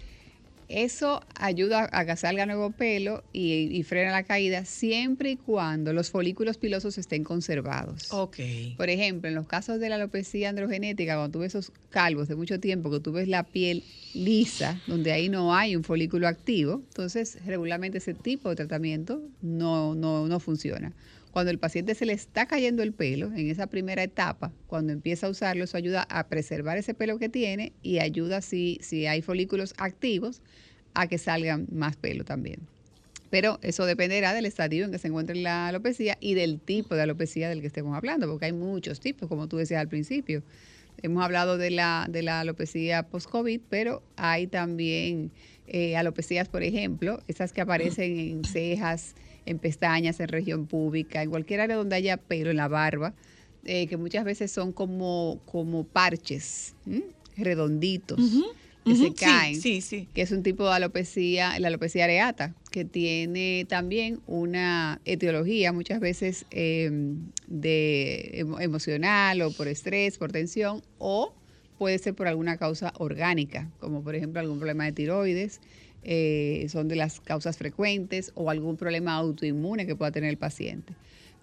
[0.68, 5.92] Eso ayuda a que salga nuevo pelo y, y frena la caída siempre y cuando
[5.92, 8.12] los folículos pilosos estén conservados.
[8.12, 8.36] Ok.
[8.76, 12.36] Por ejemplo, en los casos de la alopecia androgenética, cuando tú ves esos calvos de
[12.36, 13.82] mucho tiempo, que tú ves la piel
[14.14, 19.94] lisa, donde ahí no hay un folículo activo, entonces regularmente ese tipo de tratamiento no,
[19.94, 20.92] no, no funciona.
[21.34, 25.26] Cuando el paciente se le está cayendo el pelo, en esa primera etapa, cuando empieza
[25.26, 29.20] a usarlo, eso ayuda a preservar ese pelo que tiene y ayuda, si, si hay
[29.20, 30.42] folículos activos,
[30.94, 32.60] a que salgan más pelo también.
[33.30, 37.02] Pero eso dependerá del estadio en que se encuentre la alopecia y del tipo de
[37.02, 40.44] alopecia del que estemos hablando, porque hay muchos tipos, como tú decías al principio.
[41.02, 45.32] Hemos hablado de la, de la alopecia post-COVID, pero hay también
[45.66, 49.16] eh, alopecias, por ejemplo, esas que aparecen en cejas,
[49.46, 53.14] en pestañas, en región pública, en cualquier área donde haya pelo, en la barba,
[53.64, 57.02] eh, que muchas veces son como, como parches, ¿m?
[57.36, 58.20] redonditos,
[58.84, 60.08] que se caen Sí, sí.
[60.12, 66.00] que es un tipo de alopecia, la alopecia areata, que tiene también una etiología muchas
[66.00, 66.90] veces eh,
[67.46, 71.34] de emo- emocional o por estrés, por tensión, o
[71.78, 75.60] puede ser por alguna causa orgánica, como por ejemplo algún problema de tiroides,
[76.04, 80.94] eh, son de las causas frecuentes, o algún problema autoinmune que pueda tener el paciente.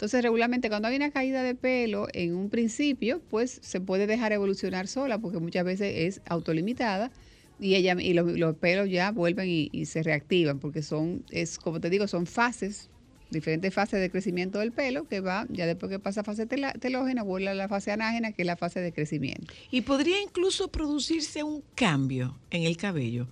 [0.01, 4.32] Entonces, regularmente cuando hay una caída de pelo, en un principio, pues se puede dejar
[4.32, 7.12] evolucionar sola, porque muchas veces es autolimitada
[7.59, 11.80] y ella y los, los pelos ya vuelven y, se reactivan, porque son, es como
[11.80, 12.89] te digo, son fases,
[13.30, 17.49] diferentes fases de crecimiento del pelo, que va, ya después que pasa fase telógena, vuelve
[17.49, 19.53] a la fase anágena, que es la fase de crecimiento.
[19.70, 23.28] Y podría incluso producirse un cambio en el cabello,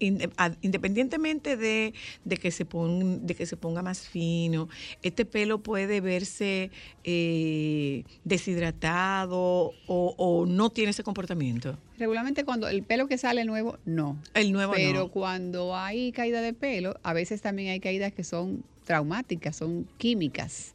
[0.00, 1.94] independientemente de,
[2.24, 4.68] de que se pon- de que se ponga más fino.
[5.02, 6.70] Este pelo puede verse
[7.04, 11.76] eh, deshidratado o, o no tiene ese comportamiento.
[11.98, 14.16] Regularmente cuando el pelo que sale nuevo, no.
[14.34, 15.08] El nuevo Pero no.
[15.08, 20.72] cuando hay caída de pelo, a veces también hay caídas que son traumáticas, son químicas.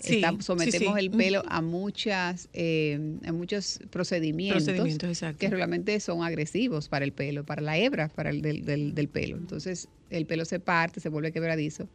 [0.00, 1.04] Sí, Está- sí, sometemos sí.
[1.04, 4.64] el pelo a muchas eh, a muchos procedimientos,
[5.38, 9.08] que realmente son agresivos para el pelo, para la hebra para el del, del- del
[9.08, 9.36] pelo.
[9.36, 11.88] Entonces el pelo se parte, se vuelve quebradizo.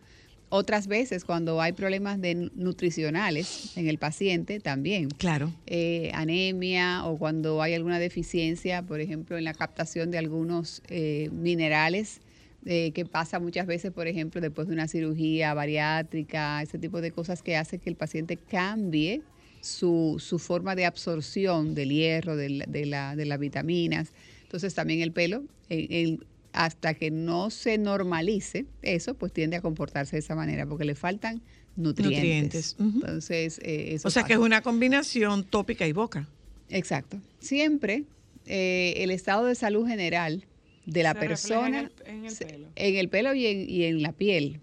[0.50, 5.52] Otras veces cuando hay problemas de nu- nutricionales en el paciente también Claro.
[5.66, 11.30] eh, anemia o cuando hay alguna deficiencia, por ejemplo, en la captación de algunos eh,
[11.32, 12.22] minerales,
[12.66, 17.12] eh, que pasa muchas veces, por ejemplo, después de una cirugía bariátrica, ese tipo de
[17.12, 19.22] cosas que hace que el paciente cambie
[19.62, 24.12] su, su forma de absorción del hierro, del- de, la- de las vitaminas.
[24.44, 29.62] Entonces también el pelo, eh, el- hasta que no se normalice eso, pues tiende a
[29.62, 31.42] comportarse de esa manera, porque le faltan
[31.76, 32.76] nutrientes.
[32.78, 32.78] Nutrientes.
[32.80, 36.28] Entonces, eh, eso O sea que es una combinación tópica y boca.
[36.70, 37.20] Exacto.
[37.40, 38.04] Siempre
[38.46, 40.46] eh, el estado de salud general
[40.86, 42.68] de la Se persona en el- en el se- pelo.
[42.76, 44.60] en el pelo y en, y en la piel.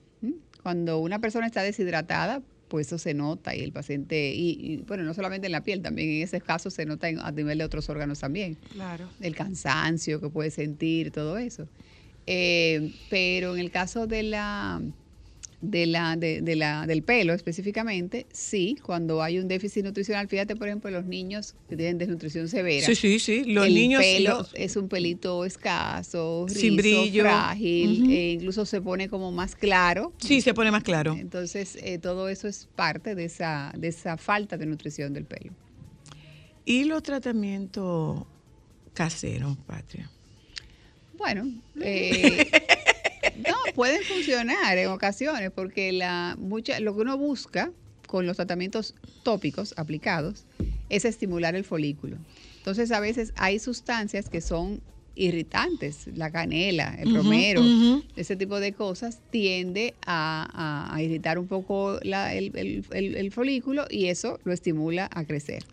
[0.62, 5.02] Cuando una persona está deshidratada, pues eso se nota y el paciente, y, y, bueno,
[5.04, 7.64] no solamente en la piel, también en ese caso se nota en- a nivel de
[7.64, 8.56] otros órganos también.
[8.72, 9.08] Claro.
[9.20, 11.66] El cansancio que puede sentir, todo eso.
[12.26, 14.82] Eh, pero en el caso de la,
[15.62, 20.56] de la, de, de la, del pelo específicamente, sí, cuando hay un déficit nutricional, fíjate
[20.56, 22.86] por ejemplo los niños que tienen desnutrición severa.
[22.86, 23.44] Sí, sí, sí.
[23.44, 24.00] Los el niños.
[24.02, 27.22] pelo los- es un pelito escaso, Sin rizo, brillo.
[27.24, 30.14] frágil, e incluso se pone como más claro.
[30.18, 31.14] sí, se pone más claro.
[31.18, 35.52] Entonces, eh, todo eso es parte de esa, de esa falta de nutrición del pelo.
[36.64, 38.22] Y los tratamientos
[38.94, 40.10] caseros, Patria.
[41.18, 41.46] Bueno,
[41.82, 42.50] eh,
[43.74, 47.70] pueden funcionar en ocasiones porque la mucha, lo que uno busca
[48.06, 50.46] con los tratamientos tópicos aplicados
[50.88, 52.18] es estimular el folículo.
[52.56, 54.80] Entonces, a veces hay sustancias que son
[55.14, 57.62] irritantes, la canela, el romero,
[58.16, 63.16] ese tipo de cosas tiende a, a- a irritar un poco la- el, el- el-
[63.16, 65.64] el folículo y eso lo estimula a crecer.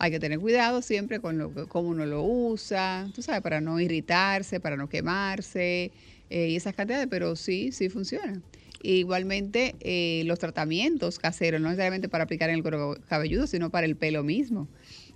[0.00, 3.60] Hay que tener cuidado siempre con lo que, cómo uno lo usa, tú sabes, para
[3.60, 5.90] no irritarse, para no quemarse
[6.30, 8.40] eh, y esas cantidades, pero sí, sí funciona.
[8.82, 13.86] Igualmente, eh, los tratamientos caseros, no necesariamente para aplicar en el cuero cabelludo, sino para
[13.86, 14.68] el pelo mismo,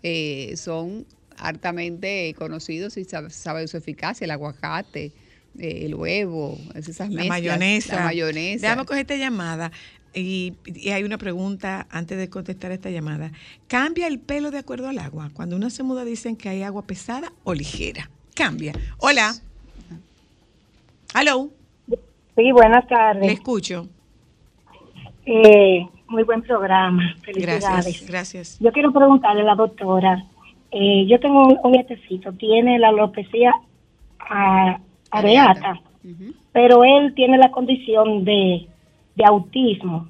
[0.03, 1.07] eh, son
[1.37, 5.13] hartamente conocidos y sabe, sabe su eficacia, el aguacate,
[5.59, 7.97] eh, el huevo, esas La mayonesa.
[7.97, 8.67] La mayonesa.
[8.67, 9.71] Déjame coger esta llamada.
[10.15, 13.33] Y, y hay una pregunta antes de contestar esta llamada.
[13.69, 15.31] ¿Cambia el pelo de acuerdo al agua?
[15.33, 18.11] Cuando uno se muda dicen que hay agua pesada o ligera.
[18.35, 18.75] Cambia.
[18.99, 19.35] Hola.
[21.15, 21.49] Hello.
[22.37, 23.33] Sí, buenas Le tardes.
[23.33, 23.87] escucho.
[25.27, 27.15] Eh, muy buen programa.
[27.23, 27.63] Felicidades.
[27.65, 28.07] Gracias.
[28.09, 28.59] Gracias.
[28.61, 30.25] Yo quiero preguntarle a la doctora.
[30.71, 33.53] eh, yo tengo un, un nietecito, tiene la alopecia
[34.19, 34.79] a-
[35.11, 35.81] areata,
[36.53, 38.67] pero él tiene la condición de,
[39.15, 40.09] de autismo.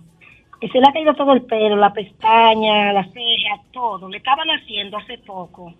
[0.60, 4.08] Que se le ha caído todo el pelo, la pestaña, las cejas, todo.
[4.08, 5.74] Le estaban haciendo hace poco.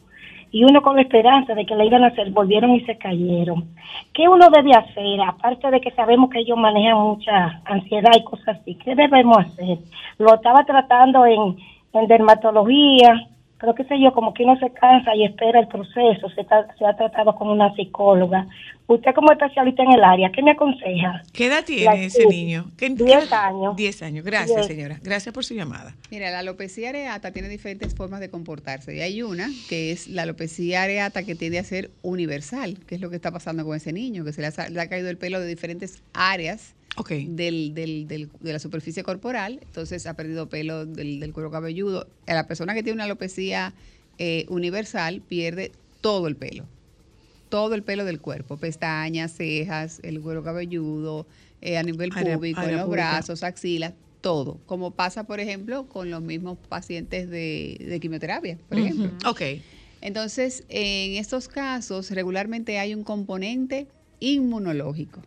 [0.52, 3.74] Y uno con la esperanza de que le iban a hacer, volvieron y se cayeron.
[4.12, 5.20] ¿Qué uno debe hacer?
[5.26, 8.74] Aparte de que sabemos que ellos manejan mucha ansiedad y cosas así.
[8.76, 9.78] ¿Qué debemos hacer?
[10.18, 11.56] Lo estaba tratando en,
[11.94, 16.28] en dermatología, pero qué sé yo, como que uno se cansa y espera el proceso.
[16.30, 16.44] Se,
[16.78, 18.46] se ha tratado con una psicóloga.
[18.88, 21.22] Usted como especialista en el área, ¿qué me aconseja?
[21.32, 22.70] ¿Qué edad tiene La- ese niño?
[22.76, 23.76] ¿Qué, Diez qué- años.
[23.76, 24.24] Diez años.
[24.24, 24.66] Gracias, Diez.
[24.66, 25.00] señora.
[25.02, 25.94] Gracias por su llamada.
[26.10, 28.94] Mira, la alopecia areata tiene diferentes formas de comportarse.
[28.94, 33.00] Y hay una que es la alopecia areata que tiende a ser universal, que es
[33.00, 35.08] lo que está pasando con ese niño, que se le ha, sa- le ha caído
[35.08, 36.74] el pelo de diferentes áreas
[37.28, 42.06] del, del- del- de la superficie corporal, entonces ha perdido pelo del, del cuero cabelludo.
[42.26, 43.72] A la persona que tiene una alopecia
[44.18, 45.72] eh, universal pierde
[46.02, 46.66] todo el pelo,
[47.52, 51.26] todo el pelo del cuerpo, pestañas, cejas, el cuero cabelludo,
[51.60, 53.10] eh, a nivel Área- público, área en los pública.
[53.10, 53.92] brazos, axilas,
[54.22, 59.10] todo, como pasa, por ejemplo, con los mismos pacientes de, de quimioterapia, por ejemplo.
[59.28, 59.42] Ok.
[60.00, 63.86] Entonces, en estos casos, regularmente hay un componente
[64.18, 65.20] inmunológico.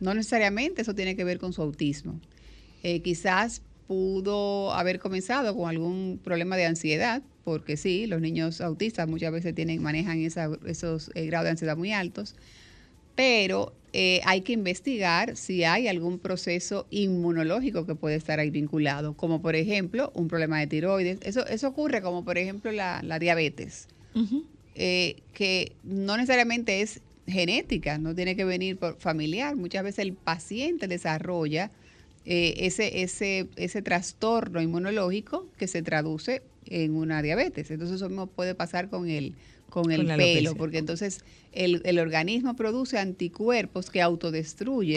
[0.00, 2.18] No necesariamente eso tiene que ver con su autismo.
[2.82, 9.08] Eh, quizás pudo haber comenzado con algún problema de ansiedad, porque sí, los niños autistas
[9.08, 12.34] muchas veces tienen, manejan esa- esos eh, grados de ansiedad muy altos,
[13.14, 19.14] pero eh, hay que investigar si hay algún proceso inmunológico que puede estar ahí vinculado,
[19.14, 21.18] como por ejemplo un problema de tiroides.
[21.22, 23.88] Eso, eso ocurre como por ejemplo la, la diabetes,
[24.74, 29.56] eh, que no necesariamente es genética, no tiene que venir por familiar.
[29.56, 31.70] Muchas veces el paciente desarrolla
[32.26, 37.70] eh, ese, ese, ese trastorno inmunológico que se traduce en una diabetes.
[37.70, 39.34] Entonces eso mismo puede pasar con el,
[39.70, 41.20] con el pelo, porque entonces
[41.52, 44.94] el, el organismo produce anticuerpos que autodestruyen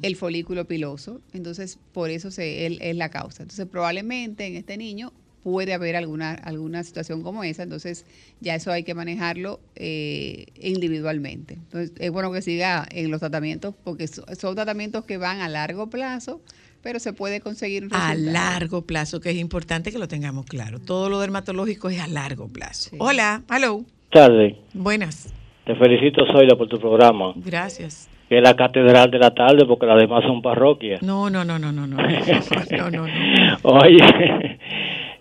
[0.00, 1.20] Que el folículo piloso.
[1.32, 3.42] Entonces, por eso se, él- es la causa.
[3.42, 5.12] Entonces, probablemente en este niño
[5.42, 7.62] puede haber alguna, alguna situación como esa.
[7.62, 8.04] Entonces,
[8.40, 11.54] ya eso hay que manejarlo eh, individualmente.
[11.54, 15.48] Entonces, es bueno que siga en los tratamientos, porque so- son tratamientos que van a
[15.48, 16.40] largo plazo,
[16.86, 20.78] pero se puede conseguir un A largo plazo, que es importante que lo tengamos claro.
[20.78, 22.90] Todo lo dermatológico es a largo plazo.
[22.90, 22.96] Sí.
[23.00, 23.80] Hola, hello.
[24.08, 24.54] tarde.
[24.72, 25.34] Buenas.
[25.64, 28.08] Te felicito, Zoila, por tu programa, Gracias.
[28.28, 31.02] que es la catedral de la tarde, porque las demás son parroquias.
[31.02, 31.96] No, no, no, no, no, no.
[32.70, 33.56] No, no, no.
[33.64, 33.98] Oye,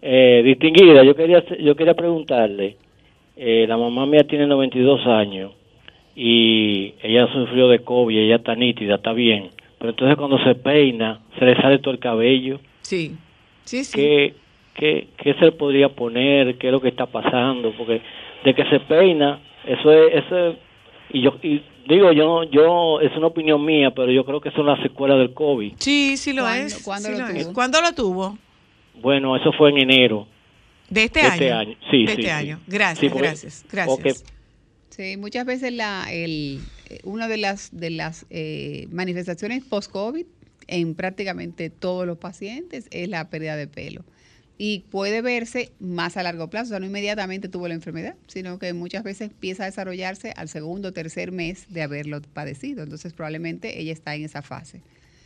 [0.04, 2.78] eh, distinguida, yo quería, yo quería preguntarle,
[3.36, 5.52] eh, la mamá mía tiene 92 años
[6.16, 11.20] y ella sufrió de COVID, ella está nítida, está bien, pero entonces cuando se peina,
[11.40, 13.16] se le sale todo el cabello, Sí.
[13.64, 13.94] Sí, sí.
[13.98, 14.34] ¿qué,
[14.76, 16.58] qué, qué se le podría poner?
[16.58, 17.72] ¿Qué es lo que está pasando?
[17.78, 18.02] Porque
[18.44, 20.56] de que se peina, eso es, eso es-
[21.12, 24.66] y yo y digo yo, yo es una opinión mía, pero yo creo que son
[24.68, 25.74] las secuelas del COVID.
[25.78, 26.84] Sí, sí lo ¿Cuándo- es.
[26.84, 27.44] cuándo sí lo lo es.
[27.44, 27.54] tuvo?
[27.54, 28.38] ¿Cuándo lo tuvo?
[29.02, 30.28] Bueno, eso fue en enero.
[30.90, 32.30] De este De este año, sí, De sí, este sí.
[32.30, 32.60] año.
[32.68, 34.24] Gracias, Sí, porque- gracias, gracias.
[34.96, 40.26] Sí, muchas veces la, el, eh, una de las, de las eh, manifestaciones post-COVID
[40.68, 44.06] en prácticamente todos los pacientes es la pérdida de pelo.
[44.58, 48.58] Y puede verse más a largo plazo, o sea, no inmediatamente tuvo la enfermedad, sino
[48.58, 52.84] que muchas veces empieza a desarrollarse al segundo o tercer mes de haberlo padecido.
[52.84, 54.82] Entonces, probablemente ella está en esa fase.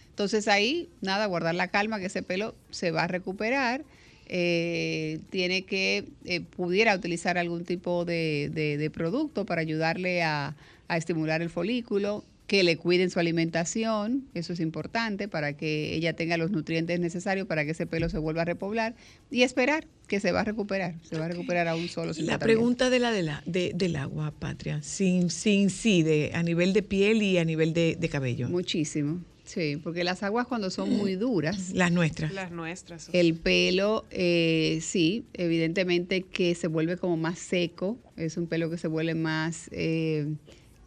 [0.09, 3.85] Entonces, ahí, nada, guardar la calma, que ese pelo se va a recuperar.
[4.29, 10.55] Eh, tiene que, eh, pudiera utilizar algún tipo de, de- de producto para ayudarle a,
[10.87, 16.13] a estimular el folículo, que le cuiden su alimentación, eso es importante para que ella
[16.13, 18.95] tenga los nutrientes necesarios para que ese pelo se vuelva a repoblar
[19.29, 22.11] y esperar que se va a recuperar, se va a recuperar aún solo.
[22.15, 26.31] sin La pregunta de la, de la de- del agua, Patria, sin, sin sí, de,
[26.33, 28.49] a nivel de piel y a nivel de, de cabello.
[28.49, 32.31] Muchísimo, sí, porque las aguas cuando son muy duras, Las nuestras.
[32.33, 33.09] Las nuestras.
[33.13, 38.77] El pelo, eh, sí, evidentemente que se vuelve como más seco, es un pelo que
[38.77, 40.27] se vuelve más eh,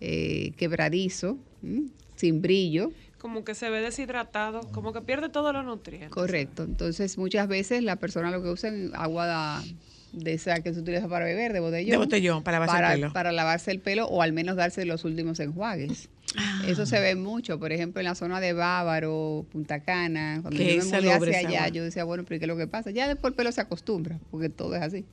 [0.01, 1.89] eh, quebradizo, ¿m?
[2.17, 2.93] sin brillo.
[3.19, 6.11] Como que se ve deshidratado, como que pierde todos los nutrientes.
[6.11, 6.65] Correcto.
[6.65, 9.65] Entonces, muchas veces la persona lo que usa es agua da-
[10.13, 11.91] de esa que se utiliza para beber, de botellón.
[11.91, 13.13] De botellón, para lavarse el para, pelo.
[13.13, 16.11] para lavarse el pelo o al menos darse los últimos enjuagues.
[16.37, 16.63] Ah.
[16.67, 20.85] Eso se ve mucho, por ejemplo, en la zona de Bávaro, Punta Cana, cuando yo
[20.85, 22.91] me mudé hacia allá, yo decía, bueno, pero ¿qué es lo que pasa?
[22.91, 25.05] Ya después el pelo se acostumbra, porque todo es así.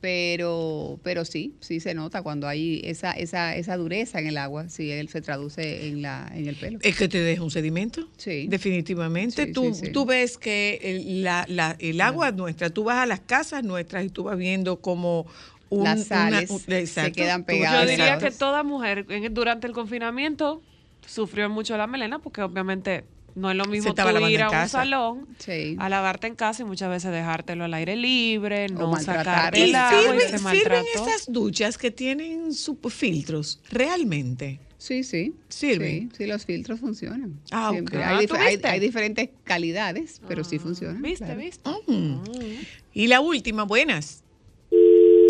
[0.00, 4.68] Pero, pero sí, sí se nota cuando hay esa, esa, esa dureza en el agua,
[4.70, 6.78] sí, él se traduce en la, en el pelo.
[6.82, 8.08] Es que te deja un sedimento.
[8.16, 8.46] Sí.
[8.48, 9.46] Definitivamente.
[9.46, 9.92] Sí, tú, sí, sí.
[9.92, 14.04] tú ves que el, la, la- el agua nuestra, tú vas a las casas nuestras
[14.04, 15.26] y tú vas viendo como
[15.68, 17.84] un, Las sales una- un- se quedan pegadas.
[17.84, 20.62] Yo diría que toda mujer en- durante el confinamiento
[21.06, 23.04] sufrió mucho la melena porque obviamente
[23.34, 24.78] no es lo mismo tú ir a un casa.
[24.80, 25.76] salón Sí.
[25.78, 29.74] a lavarte en casa y muchas veces dejártelo al aire libre, no sacarte Y el
[29.74, 34.60] agua y sirven, se sirven esas duchas que tienen sus filtros, realmente.
[34.78, 35.34] Sí, sí.
[35.48, 36.10] Sirven.
[36.12, 37.38] Sí, sí, los filtros funcionan.
[37.50, 37.98] Ah, Siempre.
[37.98, 38.04] ok.
[38.04, 41.02] Hay, Ah, dif- ¿tú hay- diferentes calidades, pero sí funcionan.
[41.02, 41.40] ¿Viste, claro.
[41.40, 41.68] viste?
[41.86, 42.22] Mm.
[42.94, 44.24] Y la última, buenas.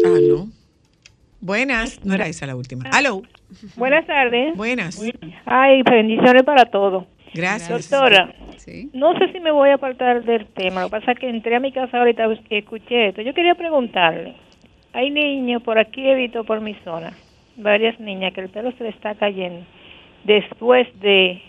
[0.04, 0.48] Ah, no.
[1.40, 2.04] Buenas.
[2.04, 2.84] No era esa la última.
[2.92, 3.22] Aló.
[3.76, 4.56] Buenas tardes.
[4.56, 5.00] Buenas.
[5.46, 7.06] Ay, bendiciones para todos.
[7.34, 7.90] Gracias.
[7.90, 8.90] Doctora, Sí.
[8.92, 10.82] no sé si me voy a apartar del tema.
[10.82, 13.22] Lo que pasa es que entré a mi casa ahorita y escuché esto.
[13.22, 14.34] Yo quería preguntarle.
[14.92, 17.12] Hay niños, por aquí he visto por mi zona,
[17.56, 19.64] varias niñas que el pelo se le está cayendo
[20.24, 21.40] después de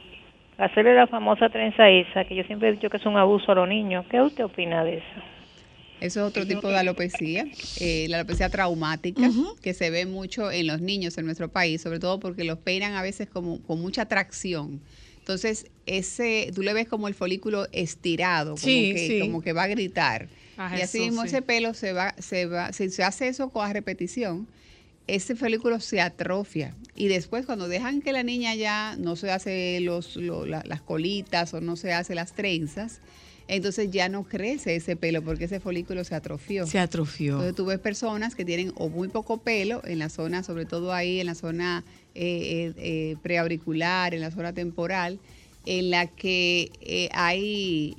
[0.58, 3.56] hacerle la famosa trenza esa, que yo siempre he dicho que es un abuso a
[3.56, 4.06] los niños.
[4.10, 5.22] ¿Qué usted opina de eso?
[6.00, 7.46] Eso es otro tipo de alopecia,
[7.80, 9.22] eh, la alopecia traumática,
[9.62, 12.96] que se ve mucho en los niños en nuestro país, sobre todo porque los peinan
[12.96, 14.82] a veces como con mucha tracción.
[15.22, 19.20] Entonces, ese, tú le ves como el folículo estirado, como, Sí, que, sí.
[19.22, 20.28] como que va a gritar.
[20.58, 21.28] Ah, y así mismo sí.
[21.30, 24.48] ese pelo se va, se va, si se hace eso con a repetición,
[25.08, 26.76] ese folículo se atrofia.
[26.96, 30.82] Y después cuando dejan que la niña ya no se hace los, lo- la- las
[30.82, 33.00] colitas o no se hace las trenzas,
[33.52, 36.66] entonces ya no crece ese pelo porque ese folículo se atrofió.
[36.66, 37.34] Se atrofió.
[37.34, 40.94] Entonces tú ves personas que tienen o muy poco pelo en la zona, sobre todo
[40.94, 41.84] ahí en la zona
[42.16, 45.20] eh, eh, eh, preauricular, en la zona temporal,
[45.66, 47.94] en la que eh, hay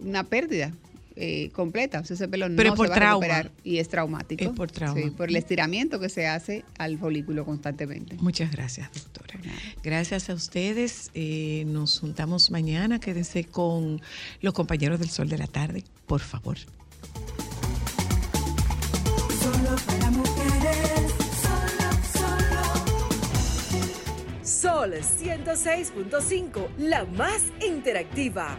[0.00, 0.72] una pérdida
[1.20, 2.00] eh, completa.
[2.00, 3.26] O sea, ese pelo Pero no es por se va a trauma.
[3.26, 4.42] recuperar y es traumático.
[4.42, 5.00] Es por trauma.
[5.00, 8.16] Sí, por el estiramiento que se hace al folículo constantemente.
[8.20, 9.38] Muchas gracias, doctora.
[9.82, 11.10] Gracias a ustedes.
[11.14, 12.98] Eh, nos juntamos mañana.
[13.00, 14.00] Quédense con
[14.40, 16.56] los compañeros del Sol de la Tarde, por favor.
[19.40, 21.88] Solo para mujeres, solo,
[24.42, 24.44] solo.
[24.44, 28.58] Sol 106.5, la más interactiva.